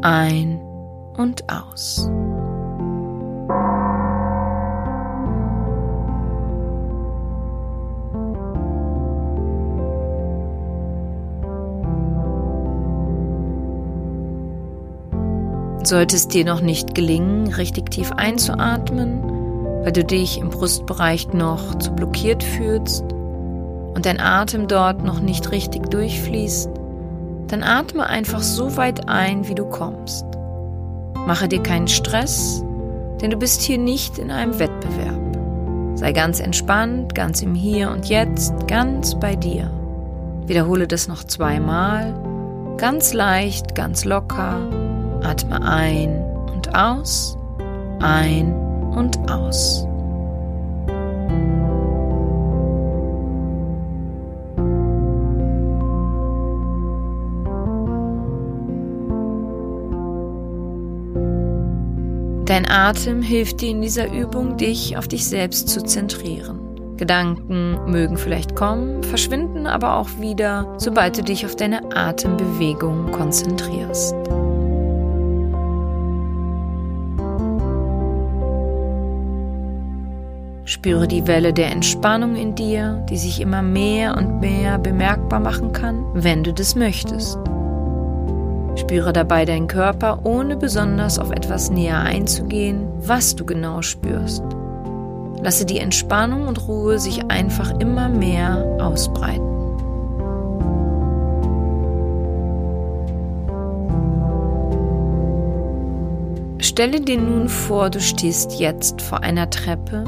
Ein 0.00 0.62
und 1.18 1.44
aus. 1.52 2.08
Sollte 15.84 16.16
es 16.16 16.28
dir 16.28 16.46
noch 16.46 16.62
nicht 16.62 16.94
gelingen, 16.94 17.52
richtig 17.52 17.90
tief 17.90 18.10
einzuatmen, 18.12 19.22
weil 19.82 19.92
du 19.92 20.02
dich 20.02 20.38
im 20.38 20.48
Brustbereich 20.48 21.34
noch 21.34 21.78
zu 21.78 21.92
blockiert 21.92 22.42
fühlst 22.42 23.02
und 23.02 24.06
dein 24.06 24.18
Atem 24.18 24.66
dort 24.66 25.04
noch 25.04 25.20
nicht 25.20 25.52
richtig 25.52 25.90
durchfließt, 25.90 26.70
dann 27.48 27.62
atme 27.62 28.06
einfach 28.06 28.40
so 28.40 28.78
weit 28.78 29.10
ein, 29.10 29.46
wie 29.46 29.54
du 29.54 29.66
kommst. 29.66 30.24
Mache 31.26 31.48
dir 31.48 31.62
keinen 31.62 31.88
Stress, 31.88 32.64
denn 33.20 33.30
du 33.30 33.36
bist 33.36 33.60
hier 33.60 33.76
nicht 33.76 34.18
in 34.18 34.30
einem 34.30 34.58
Wettbewerb. 34.58 35.98
Sei 35.98 36.12
ganz 36.12 36.40
entspannt, 36.40 37.14
ganz 37.14 37.42
im 37.42 37.54
Hier 37.54 37.90
und 37.90 38.08
Jetzt, 38.08 38.54
ganz 38.68 39.14
bei 39.20 39.36
dir. 39.36 39.70
Wiederhole 40.46 40.88
das 40.88 41.08
noch 41.08 41.24
zweimal, 41.24 42.14
ganz 42.78 43.12
leicht, 43.12 43.74
ganz 43.74 44.06
locker 44.06 44.83
Atme 45.24 45.60
ein 45.62 46.22
und 46.52 46.74
aus, 46.74 47.36
ein 48.00 48.52
und 48.94 49.30
aus. 49.30 49.86
Dein 62.44 62.70
Atem 62.70 63.22
hilft 63.22 63.62
dir 63.62 63.70
in 63.70 63.80
dieser 63.80 64.12
Übung, 64.12 64.56
dich 64.58 64.96
auf 64.96 65.08
dich 65.08 65.26
selbst 65.26 65.68
zu 65.68 65.82
zentrieren. 65.82 66.60
Gedanken 66.96 67.90
mögen 67.90 68.16
vielleicht 68.16 68.54
kommen, 68.54 69.02
verschwinden 69.02 69.66
aber 69.66 69.96
auch 69.96 70.08
wieder, 70.20 70.74
sobald 70.76 71.18
du 71.18 71.22
dich 71.22 71.44
auf 71.46 71.56
deine 71.56 71.96
Atembewegung 71.96 73.10
konzentrierst. 73.10 74.14
Spüre 80.84 81.08
die 81.08 81.26
Welle 81.26 81.54
der 81.54 81.72
Entspannung 81.72 82.36
in 82.36 82.54
dir, 82.54 83.02
die 83.08 83.16
sich 83.16 83.40
immer 83.40 83.62
mehr 83.62 84.18
und 84.18 84.40
mehr 84.40 84.78
bemerkbar 84.78 85.40
machen 85.40 85.72
kann, 85.72 86.04
wenn 86.12 86.44
du 86.44 86.52
das 86.52 86.74
möchtest. 86.74 87.38
Spüre 88.76 89.14
dabei 89.14 89.46
deinen 89.46 89.66
Körper, 89.66 90.18
ohne 90.24 90.58
besonders 90.58 91.18
auf 91.18 91.30
etwas 91.30 91.70
näher 91.70 92.00
einzugehen, 92.00 92.86
was 92.98 93.34
du 93.34 93.46
genau 93.46 93.80
spürst. 93.80 94.42
lasse 95.40 95.64
die 95.64 95.78
Entspannung 95.78 96.46
und 96.46 96.68
Ruhe 96.68 96.98
sich 96.98 97.30
einfach 97.30 97.80
immer 97.80 98.10
mehr 98.10 98.76
ausbreiten. 98.78 99.48
Stelle 106.58 107.00
dir 107.00 107.18
nun 107.18 107.48
vor, 107.48 107.88
du 107.88 108.02
stehst 108.02 108.60
jetzt 108.60 109.00
vor 109.00 109.22
einer 109.22 109.48
Treppe, 109.48 110.04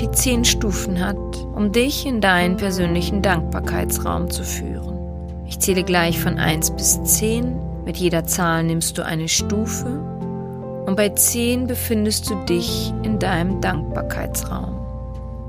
die 0.00 0.10
zehn 0.10 0.44
Stufen 0.44 1.04
hat, 1.04 1.16
um 1.54 1.72
dich 1.72 2.06
in 2.06 2.20
deinen 2.20 2.56
persönlichen 2.56 3.22
Dankbarkeitsraum 3.22 4.30
zu 4.30 4.44
führen. 4.44 4.98
Ich 5.46 5.58
zähle 5.58 5.84
gleich 5.84 6.18
von 6.18 6.38
1 6.38 6.70
bis 6.72 7.02
10. 7.02 7.56
Mit 7.84 7.96
jeder 7.96 8.24
Zahl 8.24 8.64
nimmst 8.64 8.96
du 8.98 9.04
eine 9.04 9.28
Stufe 9.28 10.00
und 10.86 10.96
bei 10.96 11.10
10 11.10 11.66
befindest 11.66 12.30
du 12.30 12.36
dich 12.44 12.92
in 13.02 13.18
deinem 13.18 13.60
Dankbarkeitsraum. 13.60 14.76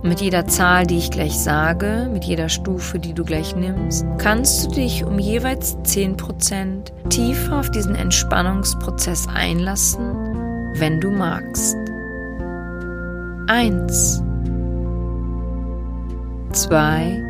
Und 0.02 0.10
mit 0.10 0.20
jeder 0.20 0.48
Zahl, 0.48 0.88
die 0.88 0.98
ich 0.98 1.12
gleich 1.12 1.38
sage, 1.38 2.10
mit 2.12 2.26
jeder 2.26 2.50
Stufe, 2.50 2.98
die 2.98 3.14
du 3.14 3.24
gleich 3.24 3.56
nimmst, 3.56 4.06
kannst 4.18 4.66
du 4.66 4.72
dich 4.72 5.06
um 5.06 5.20
jeweils 5.20 5.78
10% 5.78 6.92
tiefer 7.10 7.60
auf 7.60 7.70
diesen 7.70 7.96
Entspannungsprozess 7.96 9.28
einlassen, 9.28 10.74
wenn 10.78 11.00
du 11.00 11.12
magst. 11.12 11.76
1 13.48 14.24
2 16.54 17.24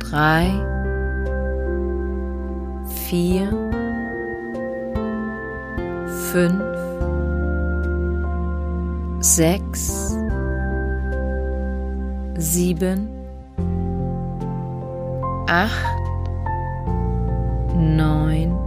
3 0.00 0.74
4 3.08 3.48
5 6.32 6.62
6 9.20 10.16
7 12.36 13.08
8 15.46 15.70
9 17.76 18.58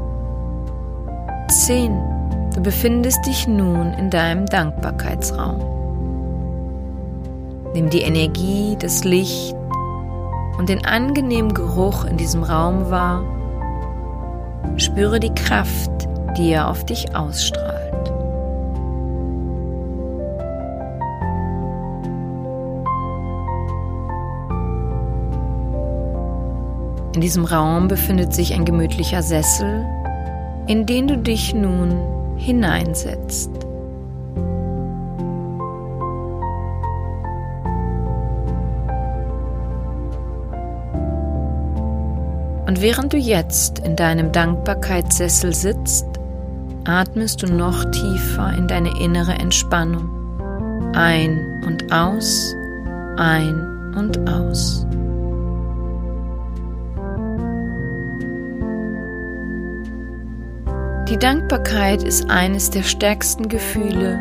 10 1.50 2.18
Du 2.56 2.64
befindest 2.64 3.24
dich 3.28 3.48
nun 3.48 3.94
in 3.94 4.10
deinem 4.10 4.48
Dankbarkeitsraum. 4.48 5.67
Nimm 7.78 7.92
die 7.92 8.02
Energie, 8.02 8.76
das 8.80 9.04
Licht 9.04 9.56
und 10.58 10.68
den 10.68 10.84
angenehmen 10.84 11.54
Geruch 11.54 12.06
in 12.06 12.18
diesem 12.18 12.42
Raum 12.42 12.90
wahr. 12.90 13.22
Spüre 14.78 15.20
die 15.20 15.32
Kraft, 15.36 15.92
die 16.40 16.50
er 16.50 16.70
auf 16.70 16.86
dich 16.86 17.16
ausstrahlt. 17.16 18.12
In 27.14 27.22
diesem 27.22 27.46
Raum 27.46 27.88
befindet 27.88 28.34
sich 28.34 28.56
ein 28.56 28.66
gemütlicher 28.66 29.22
Sessel, 29.22 29.86
in 30.66 30.88
den 30.88 31.08
du 31.08 31.16
dich 31.16 31.54
nun 31.54 32.00
hineinsetzt. 32.38 33.67
Und 42.78 42.84
während 42.84 43.12
du 43.12 43.18
jetzt 43.18 43.80
in 43.80 43.96
deinem 43.96 44.32
Dankbarkeitssessel 44.32 45.52
sitzt, 45.56 46.06
atmest 46.86 47.42
du 47.42 47.48
noch 47.48 47.90
tiefer 47.90 48.54
in 48.56 48.68
deine 48.68 49.02
innere 49.02 49.32
Entspannung. 49.32 50.08
Ein 50.94 51.64
und 51.66 51.92
aus, 51.92 52.54
ein 53.18 53.96
und 53.98 54.30
aus. 54.30 54.86
Die 61.10 61.18
Dankbarkeit 61.18 62.04
ist 62.04 62.30
eines 62.30 62.70
der 62.70 62.84
stärksten 62.84 63.50
Gefühle, 63.50 64.20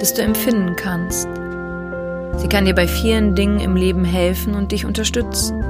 das 0.00 0.12
du 0.12 0.22
empfinden 0.22 0.74
kannst. 0.74 1.28
Sie 2.38 2.48
kann 2.48 2.64
dir 2.64 2.74
bei 2.74 2.88
vielen 2.88 3.36
Dingen 3.36 3.60
im 3.60 3.76
Leben 3.76 4.04
helfen 4.04 4.56
und 4.56 4.72
dich 4.72 4.84
unterstützen. 4.84 5.65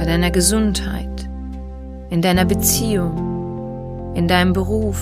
Bei 0.00 0.06
deiner 0.06 0.30
Gesundheit, 0.30 1.28
in 2.08 2.22
deiner 2.22 2.46
Beziehung, 2.46 4.14
in 4.14 4.28
deinem 4.28 4.54
Beruf, 4.54 4.98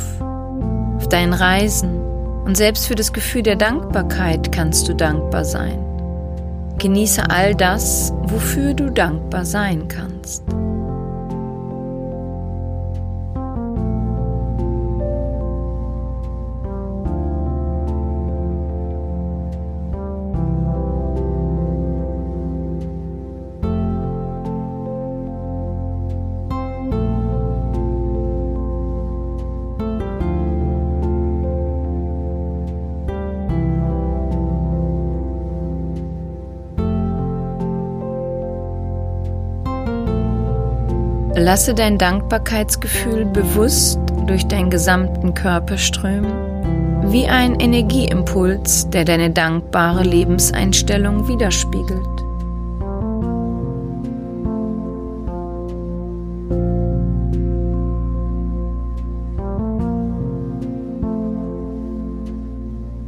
auf 0.97 1.09
deinen 1.09 1.35
Reisen 1.35 2.03
und 2.45 2.57
selbst 2.57 2.89
für 2.89 2.97
das 2.97 3.13
Gefühl 3.13 3.45
der 3.45 3.55
Dankbarkeit 3.55 4.51
kannst 4.51 4.89
du 4.89 4.95
dankbar 4.95 5.45
sein. 5.45 5.79
Genieße 6.79 7.31
all 7.31 7.55
das, 7.55 8.13
wofür 8.25 8.75
du 8.75 8.91
dankbar 8.91 9.45
sein 9.45 9.87
kannst. 9.87 10.43
Lasse 41.49 41.73
dein 41.73 41.97
Dankbarkeitsgefühl 41.97 43.25
bewusst 43.25 43.99
durch 44.27 44.47
deinen 44.49 44.69
gesamten 44.69 45.33
Körper 45.33 45.79
strömen, 45.79 46.31
wie 47.11 47.27
ein 47.27 47.59
Energieimpuls, 47.59 48.91
der 48.91 49.07
deine 49.07 49.31
dankbare 49.31 50.03
Lebenseinstellung 50.03 51.27
widerspiegelt. 51.27 52.07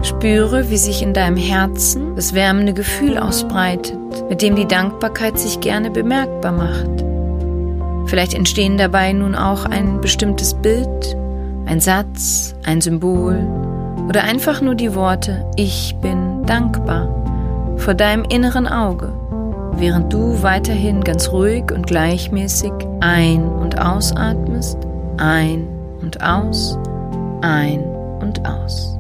Spüre, 0.03 0.71
wie 0.71 0.79
sich 0.79 1.03
in 1.03 1.13
deinem 1.13 1.37
Herzen 1.37 2.17
das 2.17 2.33
wärmende 2.33 2.73
Gefühl 2.73 3.19
ausbreitet, 3.19 3.99
mit 4.31 4.41
dem 4.41 4.57
die 4.57 4.67
Dankbarkeit 4.67 5.39
sich 5.39 5.61
gerne 5.61 5.91
bemerkbar 5.91 6.53
macht. 6.53 7.10
Vielleicht 8.11 8.35
entstehen 8.35 8.77
dabei 8.77 9.13
nun 9.13 9.37
auch 9.37 9.67
ein 9.67 10.01
bestimmtes 10.01 10.53
Bild, 10.53 11.17
ein 11.67 11.79
Satz, 11.79 12.57
ein 12.65 12.81
Symbol 12.81 13.39
oder 14.09 14.25
einfach 14.25 14.61
nur 14.61 14.75
die 14.75 14.97
Worte 14.97 15.49
Ich 15.55 15.95
bin 16.03 16.45
dankbar 16.45 17.09
vor 17.77 17.95
deinem 17.95 18.25
inneren 18.25 18.67
Auge, 18.67 19.13
während 19.77 20.13
du 20.13 20.43
weiterhin 20.43 21.05
ganz 21.05 21.31
ruhig 21.31 21.71
und 21.73 21.87
gleichmäßig 21.87 22.73
ein- 22.99 23.49
und 23.49 23.81
ausatmest, 23.81 24.77
ein 25.19 25.69
und 26.03 26.21
aus, 26.21 26.77
ein 27.43 27.85
und 28.21 28.45
aus. 28.45 29.00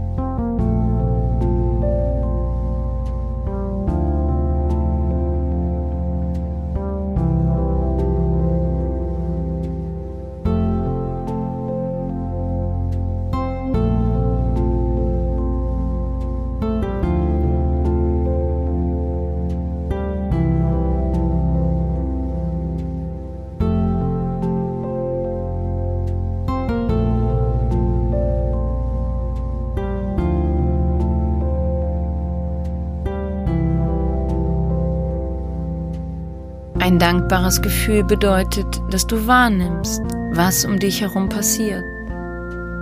Ein 36.90 36.98
dankbares 36.98 37.62
Gefühl 37.62 38.02
bedeutet, 38.02 38.82
dass 38.90 39.06
du 39.06 39.28
wahrnimmst, 39.28 40.02
was 40.32 40.64
um 40.64 40.76
dich 40.76 41.02
herum 41.02 41.28
passiert. 41.28 41.84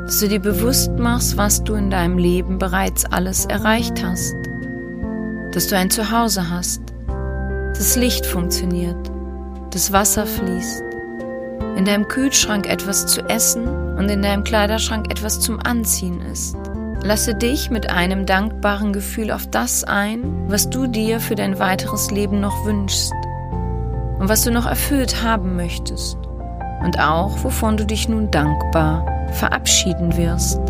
Dass 0.07 0.21
du 0.21 0.29
dir 0.29 0.41
bewusst 0.41 0.93
machst, 0.93 1.37
was 1.37 1.63
du 1.63 1.75
in 1.75 1.91
deinem 1.91 2.17
Leben 2.17 2.59
bereits 2.59 3.05
alles 3.05 3.45
erreicht 3.45 4.03
hast. 4.03 4.35
Dass 5.53 5.67
du 5.67 5.77
ein 5.77 5.91
Zuhause 5.91 6.49
hast. 6.49 6.81
Das 7.75 7.97
Licht 7.97 8.25
funktioniert. 8.25 8.97
Das 9.73 9.93
Wasser 9.93 10.25
fließt. 10.25 10.83
In 11.77 11.85
deinem 11.85 12.09
Kühlschrank 12.09 12.67
etwas 12.67 13.07
zu 13.09 13.21
essen 13.29 13.69
und 13.99 14.09
in 14.09 14.23
deinem 14.23 14.43
Kleiderschrank 14.43 15.11
etwas 15.11 15.39
zum 15.41 15.61
Anziehen 15.61 16.23
ist. 16.33 16.57
Lasse 17.03 17.35
dich 17.35 17.69
mit 17.69 17.91
einem 17.91 18.25
dankbaren 18.25 18.95
Gefühl 18.95 19.31
auf 19.31 19.47
das 19.51 19.85
ein, 19.85 20.49
was 20.49 20.71
du 20.71 20.87
dir 20.87 21.21
für 21.21 21.35
dein 21.35 21.59
weiteres 21.59 22.11
Leben 22.11 22.41
noch 22.41 22.65
wünschst 22.65 23.13
und 24.19 24.29
was 24.29 24.43
du 24.43 24.51
noch 24.51 24.67
erfüllt 24.67 25.23
haben 25.23 25.57
möchtest 25.57 26.19
und 26.83 26.99
auch 26.99 27.43
wovon 27.45 27.77
du 27.77 27.87
dich 27.87 28.09
nun 28.09 28.31
dankbar 28.31 29.07
verabschieden 29.33 30.17
wirst. 30.17 30.61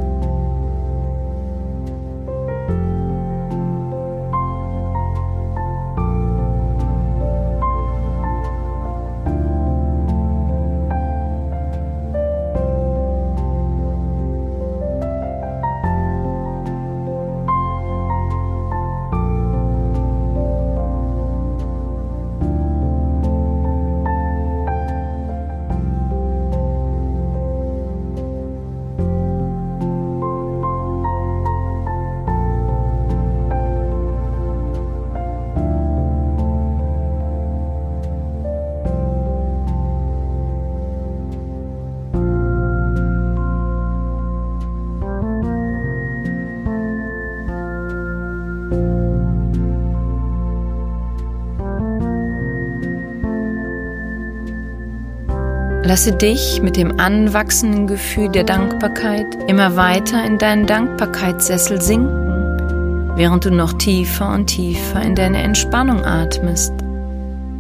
Lasse 55.85 56.13
dich 56.13 56.61
mit 56.61 56.77
dem 56.77 56.99
anwachsenden 56.99 57.87
Gefühl 57.87 58.29
der 58.29 58.45
Dankbarkeit 58.45 59.27
immer 59.49 59.77
weiter 59.77 60.25
in 60.25 60.39
deinen 60.39 60.67
Dankbarkeitssessel 60.67 61.81
sinken, 61.81 63.13
während 63.17 63.45
du 63.45 63.51
noch 63.51 63.73
tiefer 63.75 64.33
und 64.35 64.47
tiefer 64.47 65.01
in 65.03 65.15
deine 65.15 65.43
Entspannung 65.43 66.05
atmest. 66.05 66.73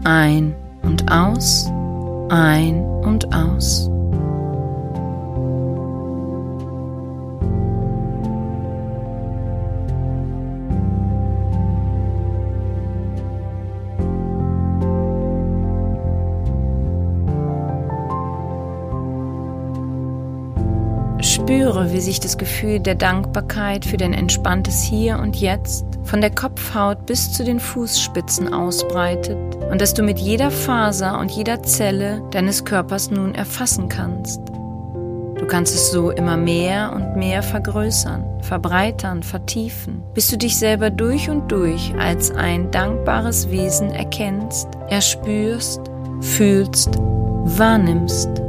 Ein 0.04 0.54
und 0.82 1.10
aus, 1.10 1.66
ein 2.28 2.80
und 3.02 3.34
aus. 3.34 3.90
Spüre, 21.78 21.92
wie 21.92 22.00
sich 22.00 22.20
das 22.20 22.38
Gefühl 22.38 22.80
der 22.80 22.94
Dankbarkeit 22.94 23.84
für 23.84 23.96
dein 23.96 24.12
entspanntes 24.12 24.82
Hier 24.82 25.18
und 25.18 25.36
Jetzt 25.36 25.84
von 26.04 26.20
der 26.20 26.30
Kopfhaut 26.30 27.06
bis 27.06 27.32
zu 27.32 27.44
den 27.44 27.60
Fußspitzen 27.60 28.52
ausbreitet 28.52 29.38
und 29.70 29.80
dass 29.80 29.94
du 29.94 30.02
mit 30.02 30.18
jeder 30.18 30.50
Faser 30.50 31.20
und 31.20 31.30
jeder 31.30 31.62
Zelle 31.62 32.22
deines 32.30 32.64
Körpers 32.64 33.10
nun 33.10 33.34
erfassen 33.34 33.88
kannst. 33.88 34.40
Du 35.38 35.46
kannst 35.46 35.74
es 35.74 35.92
so 35.92 36.10
immer 36.10 36.36
mehr 36.36 36.92
und 36.92 37.16
mehr 37.16 37.42
vergrößern, 37.42 38.42
verbreitern, 38.42 39.22
vertiefen, 39.22 40.02
bis 40.14 40.28
du 40.28 40.36
dich 40.36 40.58
selber 40.58 40.90
durch 40.90 41.30
und 41.30 41.52
durch 41.52 41.94
als 41.96 42.32
ein 42.32 42.70
dankbares 42.72 43.50
Wesen 43.50 43.90
erkennst, 43.90 44.68
erspürst, 44.88 45.80
fühlst, 46.20 46.96
wahrnimmst. 46.98 48.47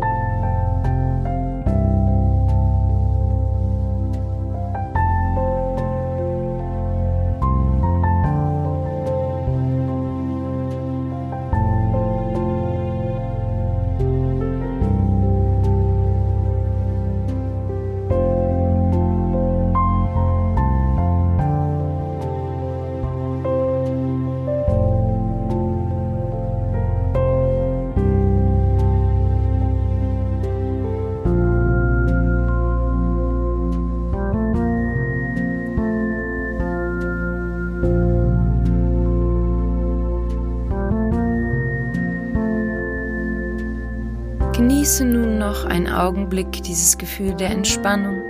Genieße 44.60 45.06
nun 45.06 45.38
noch 45.38 45.64
einen 45.64 45.88
Augenblick 45.88 46.62
dieses 46.64 46.98
Gefühl 46.98 47.34
der 47.34 47.50
Entspannung, 47.50 48.22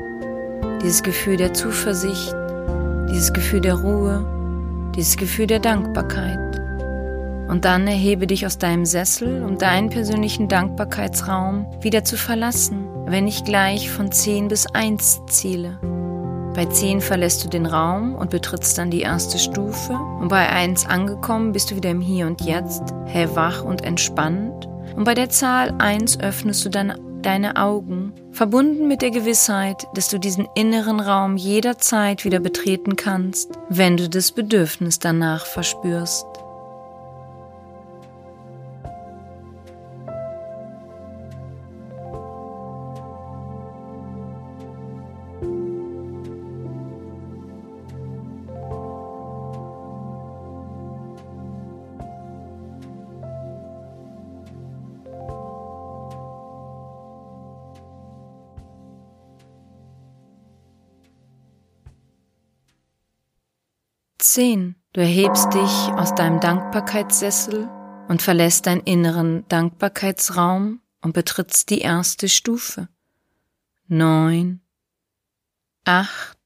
dieses 0.79 1.01
Gefühl 1.01 1.37
der 1.37 1.55
Zuversicht, 1.55 2.35
dieses 3.09 3.33
Gefühl 3.33 3.61
der 3.61 3.73
Ruhe, 3.73 4.91
dieses 4.95 5.17
Gefühl 5.17 5.47
der 5.47 5.57
Dankbarkeit. 5.57 6.61
Und 7.49 7.65
dann 7.65 7.87
erhebe 7.87 8.27
dich 8.27 8.45
aus 8.45 8.59
deinem 8.59 8.85
Sessel, 8.85 9.43
um 9.43 9.57
deinen 9.57 9.89
persönlichen 9.89 10.47
Dankbarkeitsraum 10.47 11.65
wieder 11.81 12.03
zu 12.03 12.15
verlassen, 12.15 12.85
wenn 13.07 13.27
ich 13.27 13.43
gleich 13.43 13.89
von 13.89 14.11
10 14.11 14.49
bis 14.49 14.67
1 14.67 15.21
zähle. 15.25 15.79
Bei 16.53 16.65
10 16.65 17.01
verlässt 17.01 17.43
du 17.43 17.49
den 17.49 17.65
Raum 17.65 18.13
und 18.13 18.29
betrittst 18.29 18.77
dann 18.77 18.91
die 18.91 19.01
erste 19.01 19.39
Stufe. 19.39 19.93
Und 19.93 20.27
bei 20.27 20.47
1 20.47 20.85
angekommen 20.85 21.53
bist 21.53 21.71
du 21.71 21.75
wieder 21.75 21.89
im 21.89 22.01
Hier 22.01 22.27
und 22.27 22.41
Jetzt, 22.41 22.83
hellwach 23.07 23.63
und 23.63 23.83
entspannt 23.83 24.68
und 24.95 25.03
bei 25.03 25.13
der 25.13 25.29
Zahl 25.29 25.73
1 25.77 26.19
öffnest 26.19 26.65
du 26.65 26.69
dann 26.69 26.93
deine 27.21 27.57
Augen, 27.57 28.13
verbunden 28.31 28.87
mit 28.87 29.01
der 29.01 29.11
Gewissheit, 29.11 29.87
dass 29.93 30.09
du 30.09 30.19
diesen 30.19 30.47
inneren 30.55 30.99
Raum 30.99 31.37
jederzeit 31.37 32.23
wieder 32.23 32.39
betreten 32.39 32.95
kannst, 32.95 33.51
wenn 33.69 33.97
du 33.97 34.09
das 34.09 34.31
Bedürfnis 34.31 34.99
danach 34.99 35.45
verspürst. 35.45 36.25
Zehn. 64.31 64.75
Du 64.93 65.01
erhebst 65.01 65.55
dich 65.55 65.71
aus 65.97 66.13
deinem 66.13 66.39
Dankbarkeitssessel 66.39 67.67
und 68.09 68.21
verlässt 68.21 68.67
deinen 68.67 68.81
inneren 68.81 69.43
Dankbarkeitsraum 69.47 70.83
und 71.01 71.13
betrittst 71.13 71.71
die 71.71 71.79
erste 71.79 72.29
Stufe. 72.29 72.89
Neun, 73.87 74.61
acht, 75.83 76.37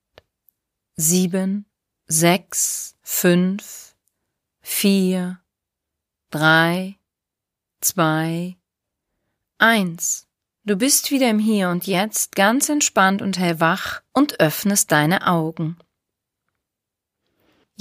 sieben, 0.95 1.65
sechs, 2.07 2.95
fünf, 3.01 3.97
vier, 4.61 5.41
drei, 6.29 6.95
zwei, 7.81 8.55
eins. 9.57 10.25
Du 10.63 10.77
bist 10.77 11.11
wieder 11.11 11.29
im 11.29 11.39
Hier 11.39 11.67
und 11.67 11.85
Jetzt 11.85 12.37
ganz 12.37 12.69
entspannt 12.69 13.21
und 13.21 13.37
hellwach 13.37 14.01
und 14.13 14.39
öffnest 14.39 14.89
deine 14.93 15.27
Augen. 15.27 15.75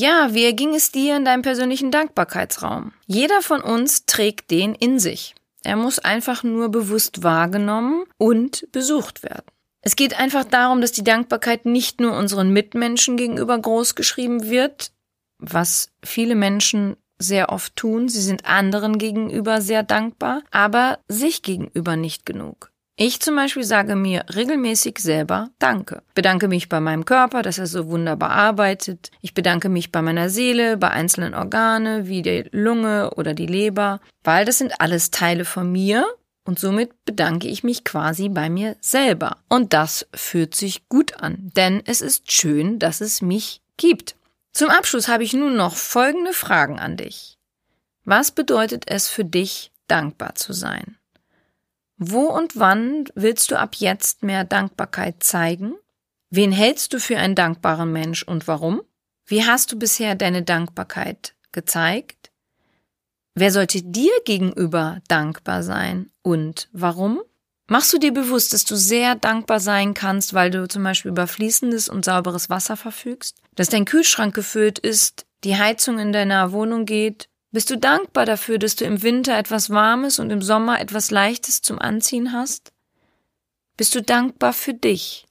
Ja, 0.03 0.35
wie 0.35 0.45
erging 0.45 0.75
es 0.75 0.91
dir 0.91 1.17
in 1.17 1.25
deinem 1.25 1.43
persönlichen 1.43 1.93
Dankbarkeitsraum? 1.93 2.91
Jeder 3.07 3.41
von 3.41 3.61
uns 3.61 4.05
trägt 4.05 4.51
den 4.51 4.75
in 4.75 4.99
sich. 4.99 5.37
Er 5.63 5.77
muss 5.77 6.01
einfach 6.01 6.43
nur 6.43 6.71
bewusst 6.71 7.23
wahrgenommen 7.23 8.07
und 8.19 8.67
besucht 8.73 9.23
werden. 9.23 9.47
Es 9.81 9.95
geht 9.95 10.19
einfach 10.19 10.43
darum, 10.43 10.81
dass 10.81 10.91
die 10.91 11.05
Dankbarkeit 11.05 11.67
nicht 11.67 12.01
nur 12.01 12.17
unseren 12.17 12.53
Mitmenschen 12.53 13.17
gegenüber 13.17 13.57
groß 13.57 13.95
geschrieben 13.95 14.51
wird, 14.51 14.91
was 15.39 15.93
viele 16.05 16.35
Menschen 16.35 16.97
sehr 17.19 17.51
oft 17.51 17.77
tun. 17.77 18.09
Sie 18.09 18.23
sind 18.23 18.45
anderen 18.45 18.99
gegenüber 18.99 19.61
sehr 19.61 19.85
dankbar, 19.85 20.43
aber 20.51 20.99
sich 21.07 21.43
gegenüber 21.43 21.95
nicht 21.95 22.27
genug. 22.27 22.72
Ich 22.97 23.21
zum 23.21 23.37
Beispiel 23.37 23.65
sage 23.65 23.97
mir 23.97 24.25
regelmäßig 24.35 24.99
selber 24.99 25.51
Danke. 25.59 26.03
Bedanke 26.15 26.47
mich 26.49 26.69
bei 26.69 26.79
meinem 26.79 27.05
Körper, 27.05 27.43
dass 27.43 27.59
er 27.59 27.67
so 27.67 27.89
wunderbar 27.89 28.31
arbeitet. 28.31 29.11
Ich 29.23 29.33
bedanke 29.33 29.69
mich 29.71 29.91
bei 29.91 30.03
meiner 30.03 30.29
Seele, 30.29 30.77
bei 30.77 30.91
einzelnen 30.91 31.35
Organe 31.35 32.07
wie 32.07 32.21
die 32.21 32.45
Lunge 32.53 33.15
oder 33.15 33.33
die 33.33 33.47
Leber, 33.47 34.01
weil 34.23 34.45
das 34.45 34.59
sind 34.59 34.81
alles 34.81 35.11
Teile 35.11 35.47
von 35.47 35.73
mir 35.73 36.07
und 36.45 36.59
somit 36.59 37.05
bedanke 37.05 37.49
ich 37.49 37.65
mich 37.65 37.85
quasi 37.85 38.29
bei 38.29 38.51
mir 38.51 38.77
selber. 38.81 39.39
Und 39.49 39.73
das 39.73 40.07
fühlt 40.15 40.55
sich 40.55 40.89
gut 40.89 41.15
an, 41.23 41.51
denn 41.57 41.83
es 41.87 42.03
ist 42.03 42.31
schön, 42.31 42.79
dass 42.79 43.01
es 43.01 43.23
mich 43.23 43.63
gibt. 43.79 44.17
Zum 44.53 44.69
Abschluss 44.69 45.09
habe 45.09 45.25
ich 45.25 45.33
nun 45.33 45.57
noch 45.57 45.77
folgende 45.77 46.35
Fragen 46.35 46.79
an 46.79 46.97
dich. 46.99 47.39
Was 48.05 48.33
bedeutet 48.33 48.85
es 48.87 49.09
für 49.09 49.25
dich, 49.25 49.73
dankbar 49.87 50.35
zu 50.35 50.53
sein? 50.53 50.99
Wo 52.11 52.23
und 52.23 52.59
wann 52.59 53.05
willst 53.15 53.51
du 53.51 53.59
ab 53.59 53.77
jetzt 53.77 54.23
mehr 54.23 54.45
Dankbarkeit 54.45 55.23
zeigen? 55.23 55.75
Wen 56.31 56.51
hältst 56.51 56.93
du 56.93 56.99
für 56.99 57.19
einen 57.19 57.35
dankbaren 57.35 57.93
Mensch 57.93 58.23
und 58.23 58.49
warum? 58.49 58.83
Wie 59.27 59.45
hast 59.45 59.71
du 59.71 59.79
bisher 59.79 60.15
deine 60.15 60.43
Dankbarkeit 60.43 61.35
gezeigt? 61.53 62.31
Wer 63.35 63.53
sollte 63.53 63.83
dir 63.83 64.13
gegenüber 64.25 65.01
dankbar 65.09 65.63
sein 65.63 66.11
und 66.23 66.69
warum? 66.73 67.21
Machst 67.69 67.93
du 67.93 67.99
dir 67.99 68.13
bewusst, 68.13 68.53
dass 68.53 68.65
du 68.65 68.77
sehr 68.77 69.15
dankbar 69.15 69.61
sein 69.61 69.95
kannst, 69.95 70.35
weil 70.35 70.51
du 70.51 70.67
zum 70.69 70.83
Beispiel 70.83 71.11
über 71.11 71.27
fließendes 71.27 71.89
und 71.89 72.05
sauberes 72.05 72.51
Wasser 72.51 72.77
verfügst? 72.77 73.39
Dass 73.55 73.69
dein 73.69 73.85
Kühlschrank 73.85 74.35
gefüllt 74.35 74.79
ist, 74.79 75.25
die 75.45 75.57
Heizung 75.57 75.99
in 75.99 76.13
deiner 76.13 76.53
Wohnung 76.53 76.85
geht, 76.85 77.29
bist 77.53 77.71
du 77.71 77.79
dankbar 77.79 78.27
dafür, 78.27 78.59
dass 78.59 78.77
du 78.77 78.85
im 78.85 79.03
Winter 79.03 79.39
etwas 79.39 79.71
Warmes 79.71 80.19
und 80.19 80.31
im 80.31 80.43
Sommer 80.43 80.81
etwas 80.81 81.11
Leichtes 81.11 81.63
zum 81.63 81.79
Anziehen 81.79 82.33
hast? 82.33 82.73
Bist 83.77 83.95
du 83.95 84.03
dankbar 84.03 84.53
für 84.53 84.75
dich? 84.75 85.27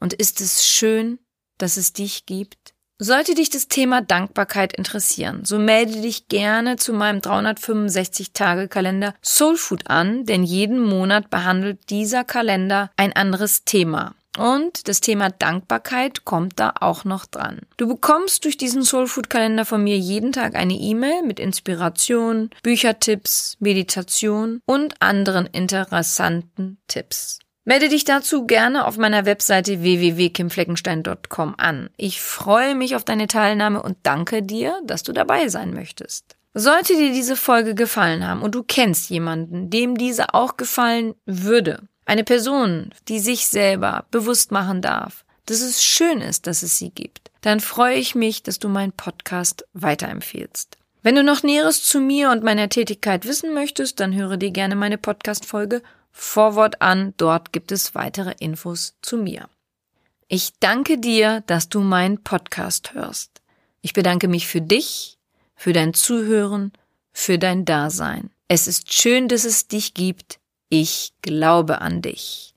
Und 0.00 0.12
ist 0.12 0.40
es 0.40 0.66
schön, 0.66 1.18
dass 1.58 1.76
es 1.76 1.92
dich 1.92 2.26
gibt? 2.26 2.74
Sollte 2.98 3.34
dich 3.34 3.50
das 3.50 3.68
Thema 3.68 4.00
Dankbarkeit 4.00 4.72
interessieren, 4.72 5.44
so 5.44 5.58
melde 5.58 6.00
dich 6.00 6.28
gerne 6.28 6.76
zu 6.76 6.94
meinem 6.94 7.20
365-Tage-Kalender 7.20 9.14
Soulfood 9.20 9.90
an, 9.90 10.24
denn 10.24 10.42
jeden 10.42 10.80
Monat 10.80 11.28
behandelt 11.28 11.90
dieser 11.90 12.24
Kalender 12.24 12.90
ein 12.96 13.12
anderes 13.12 13.64
Thema. 13.64 14.14
Und 14.36 14.88
das 14.88 15.00
Thema 15.00 15.30
Dankbarkeit 15.30 16.24
kommt 16.24 16.60
da 16.60 16.74
auch 16.80 17.04
noch 17.04 17.26
dran. 17.26 17.60
Du 17.76 17.88
bekommst 17.88 18.44
durch 18.44 18.56
diesen 18.56 18.82
Soulfood 18.82 19.30
Kalender 19.30 19.64
von 19.64 19.82
mir 19.82 19.96
jeden 19.96 20.32
Tag 20.32 20.54
eine 20.54 20.74
E-Mail 20.74 21.22
mit 21.22 21.40
Inspiration, 21.40 22.50
Büchertipps, 22.62 23.56
Meditation 23.60 24.60
und 24.66 24.94
anderen 25.00 25.46
interessanten 25.46 26.78
Tipps. 26.86 27.38
Melde 27.64 27.88
dich 27.88 28.04
dazu 28.04 28.46
gerne 28.46 28.86
auf 28.86 28.96
meiner 28.96 29.26
Webseite 29.26 29.82
www.kimfleckenstein.com 29.82 31.54
an. 31.58 31.90
Ich 31.96 32.20
freue 32.20 32.76
mich 32.76 32.94
auf 32.94 33.02
deine 33.02 33.26
Teilnahme 33.26 33.82
und 33.82 33.96
danke 34.04 34.42
dir, 34.42 34.78
dass 34.84 35.02
du 35.02 35.12
dabei 35.12 35.48
sein 35.48 35.74
möchtest. 35.74 36.36
Sollte 36.54 36.94
dir 36.94 37.12
diese 37.12 37.34
Folge 37.34 37.74
gefallen 37.74 38.26
haben 38.26 38.42
und 38.42 38.54
du 38.54 38.62
kennst 38.62 39.10
jemanden, 39.10 39.68
dem 39.68 39.98
diese 39.98 40.32
auch 40.32 40.56
gefallen 40.56 41.14
würde, 41.26 41.82
eine 42.06 42.24
Person, 42.24 42.90
die 43.08 43.20
sich 43.20 43.48
selber 43.48 44.06
bewusst 44.10 44.52
machen 44.52 44.80
darf, 44.80 45.24
dass 45.44 45.60
es 45.60 45.84
schön 45.84 46.20
ist, 46.20 46.46
dass 46.46 46.62
es 46.62 46.78
sie 46.78 46.90
gibt. 46.90 47.30
Dann 47.42 47.60
freue 47.60 47.96
ich 47.96 48.14
mich, 48.14 48.42
dass 48.42 48.58
du 48.58 48.68
meinen 48.68 48.92
Podcast 48.92 49.66
weiterempfehlst. 49.74 50.78
Wenn 51.02 51.14
du 51.14 51.22
noch 51.22 51.42
Näheres 51.42 51.84
zu 51.84 52.00
mir 52.00 52.30
und 52.30 52.42
meiner 52.42 52.68
Tätigkeit 52.68 53.26
wissen 53.26 53.54
möchtest, 53.54 54.00
dann 54.00 54.14
höre 54.14 54.36
dir 54.36 54.50
gerne 54.50 54.74
meine 54.74 54.98
Podcast-Folge 54.98 55.82
Vorwort 56.10 56.82
an. 56.82 57.14
Dort 57.16 57.52
gibt 57.52 57.70
es 57.70 57.94
weitere 57.94 58.34
Infos 58.40 58.94
zu 59.02 59.16
mir. 59.16 59.48
Ich 60.28 60.54
danke 60.58 60.98
dir, 60.98 61.44
dass 61.46 61.68
du 61.68 61.80
meinen 61.80 62.24
Podcast 62.24 62.94
hörst. 62.94 63.30
Ich 63.82 63.92
bedanke 63.92 64.26
mich 64.26 64.48
für 64.48 64.60
dich, 64.60 65.18
für 65.54 65.72
dein 65.72 65.94
Zuhören, 65.94 66.72
für 67.12 67.38
dein 67.38 67.64
Dasein. 67.64 68.30
Es 68.48 68.66
ist 68.66 68.92
schön, 68.92 69.28
dass 69.28 69.44
es 69.44 69.68
dich 69.68 69.94
gibt. 69.94 70.40
Ich 70.68 71.12
glaube 71.22 71.80
an 71.80 72.02
dich. 72.02 72.52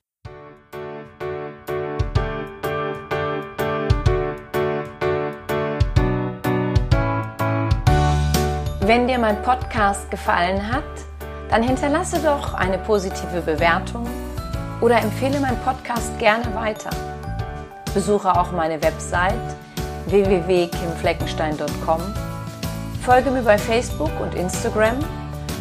Wenn 8.82 9.08
dir 9.08 9.20
mein 9.20 9.40
Podcast 9.44 10.10
gefallen 10.10 10.74
hat, 10.74 10.84
dann 11.52 11.62
hinterlasse 11.62 12.20
doch 12.24 12.56
eine 12.56 12.80
positive 12.80 13.42
Bewertung 13.42 14.10
oder 14.82 14.98
empfehle 15.00 15.40
meinen 15.40 15.60
Podcast 15.60 16.18
gerne 16.18 16.56
weiter. 16.56 16.90
Besuche 17.94 18.36
auch 18.36 18.52
meine 18.52 18.82
Website 18.82 19.56
www.kimfleckenstein.com, 20.08 22.02
folge 23.06 23.30
mir 23.30 23.44
bei 23.44 23.60
Facebook 23.60 24.20
und 24.20 24.34
Instagram 24.34 24.98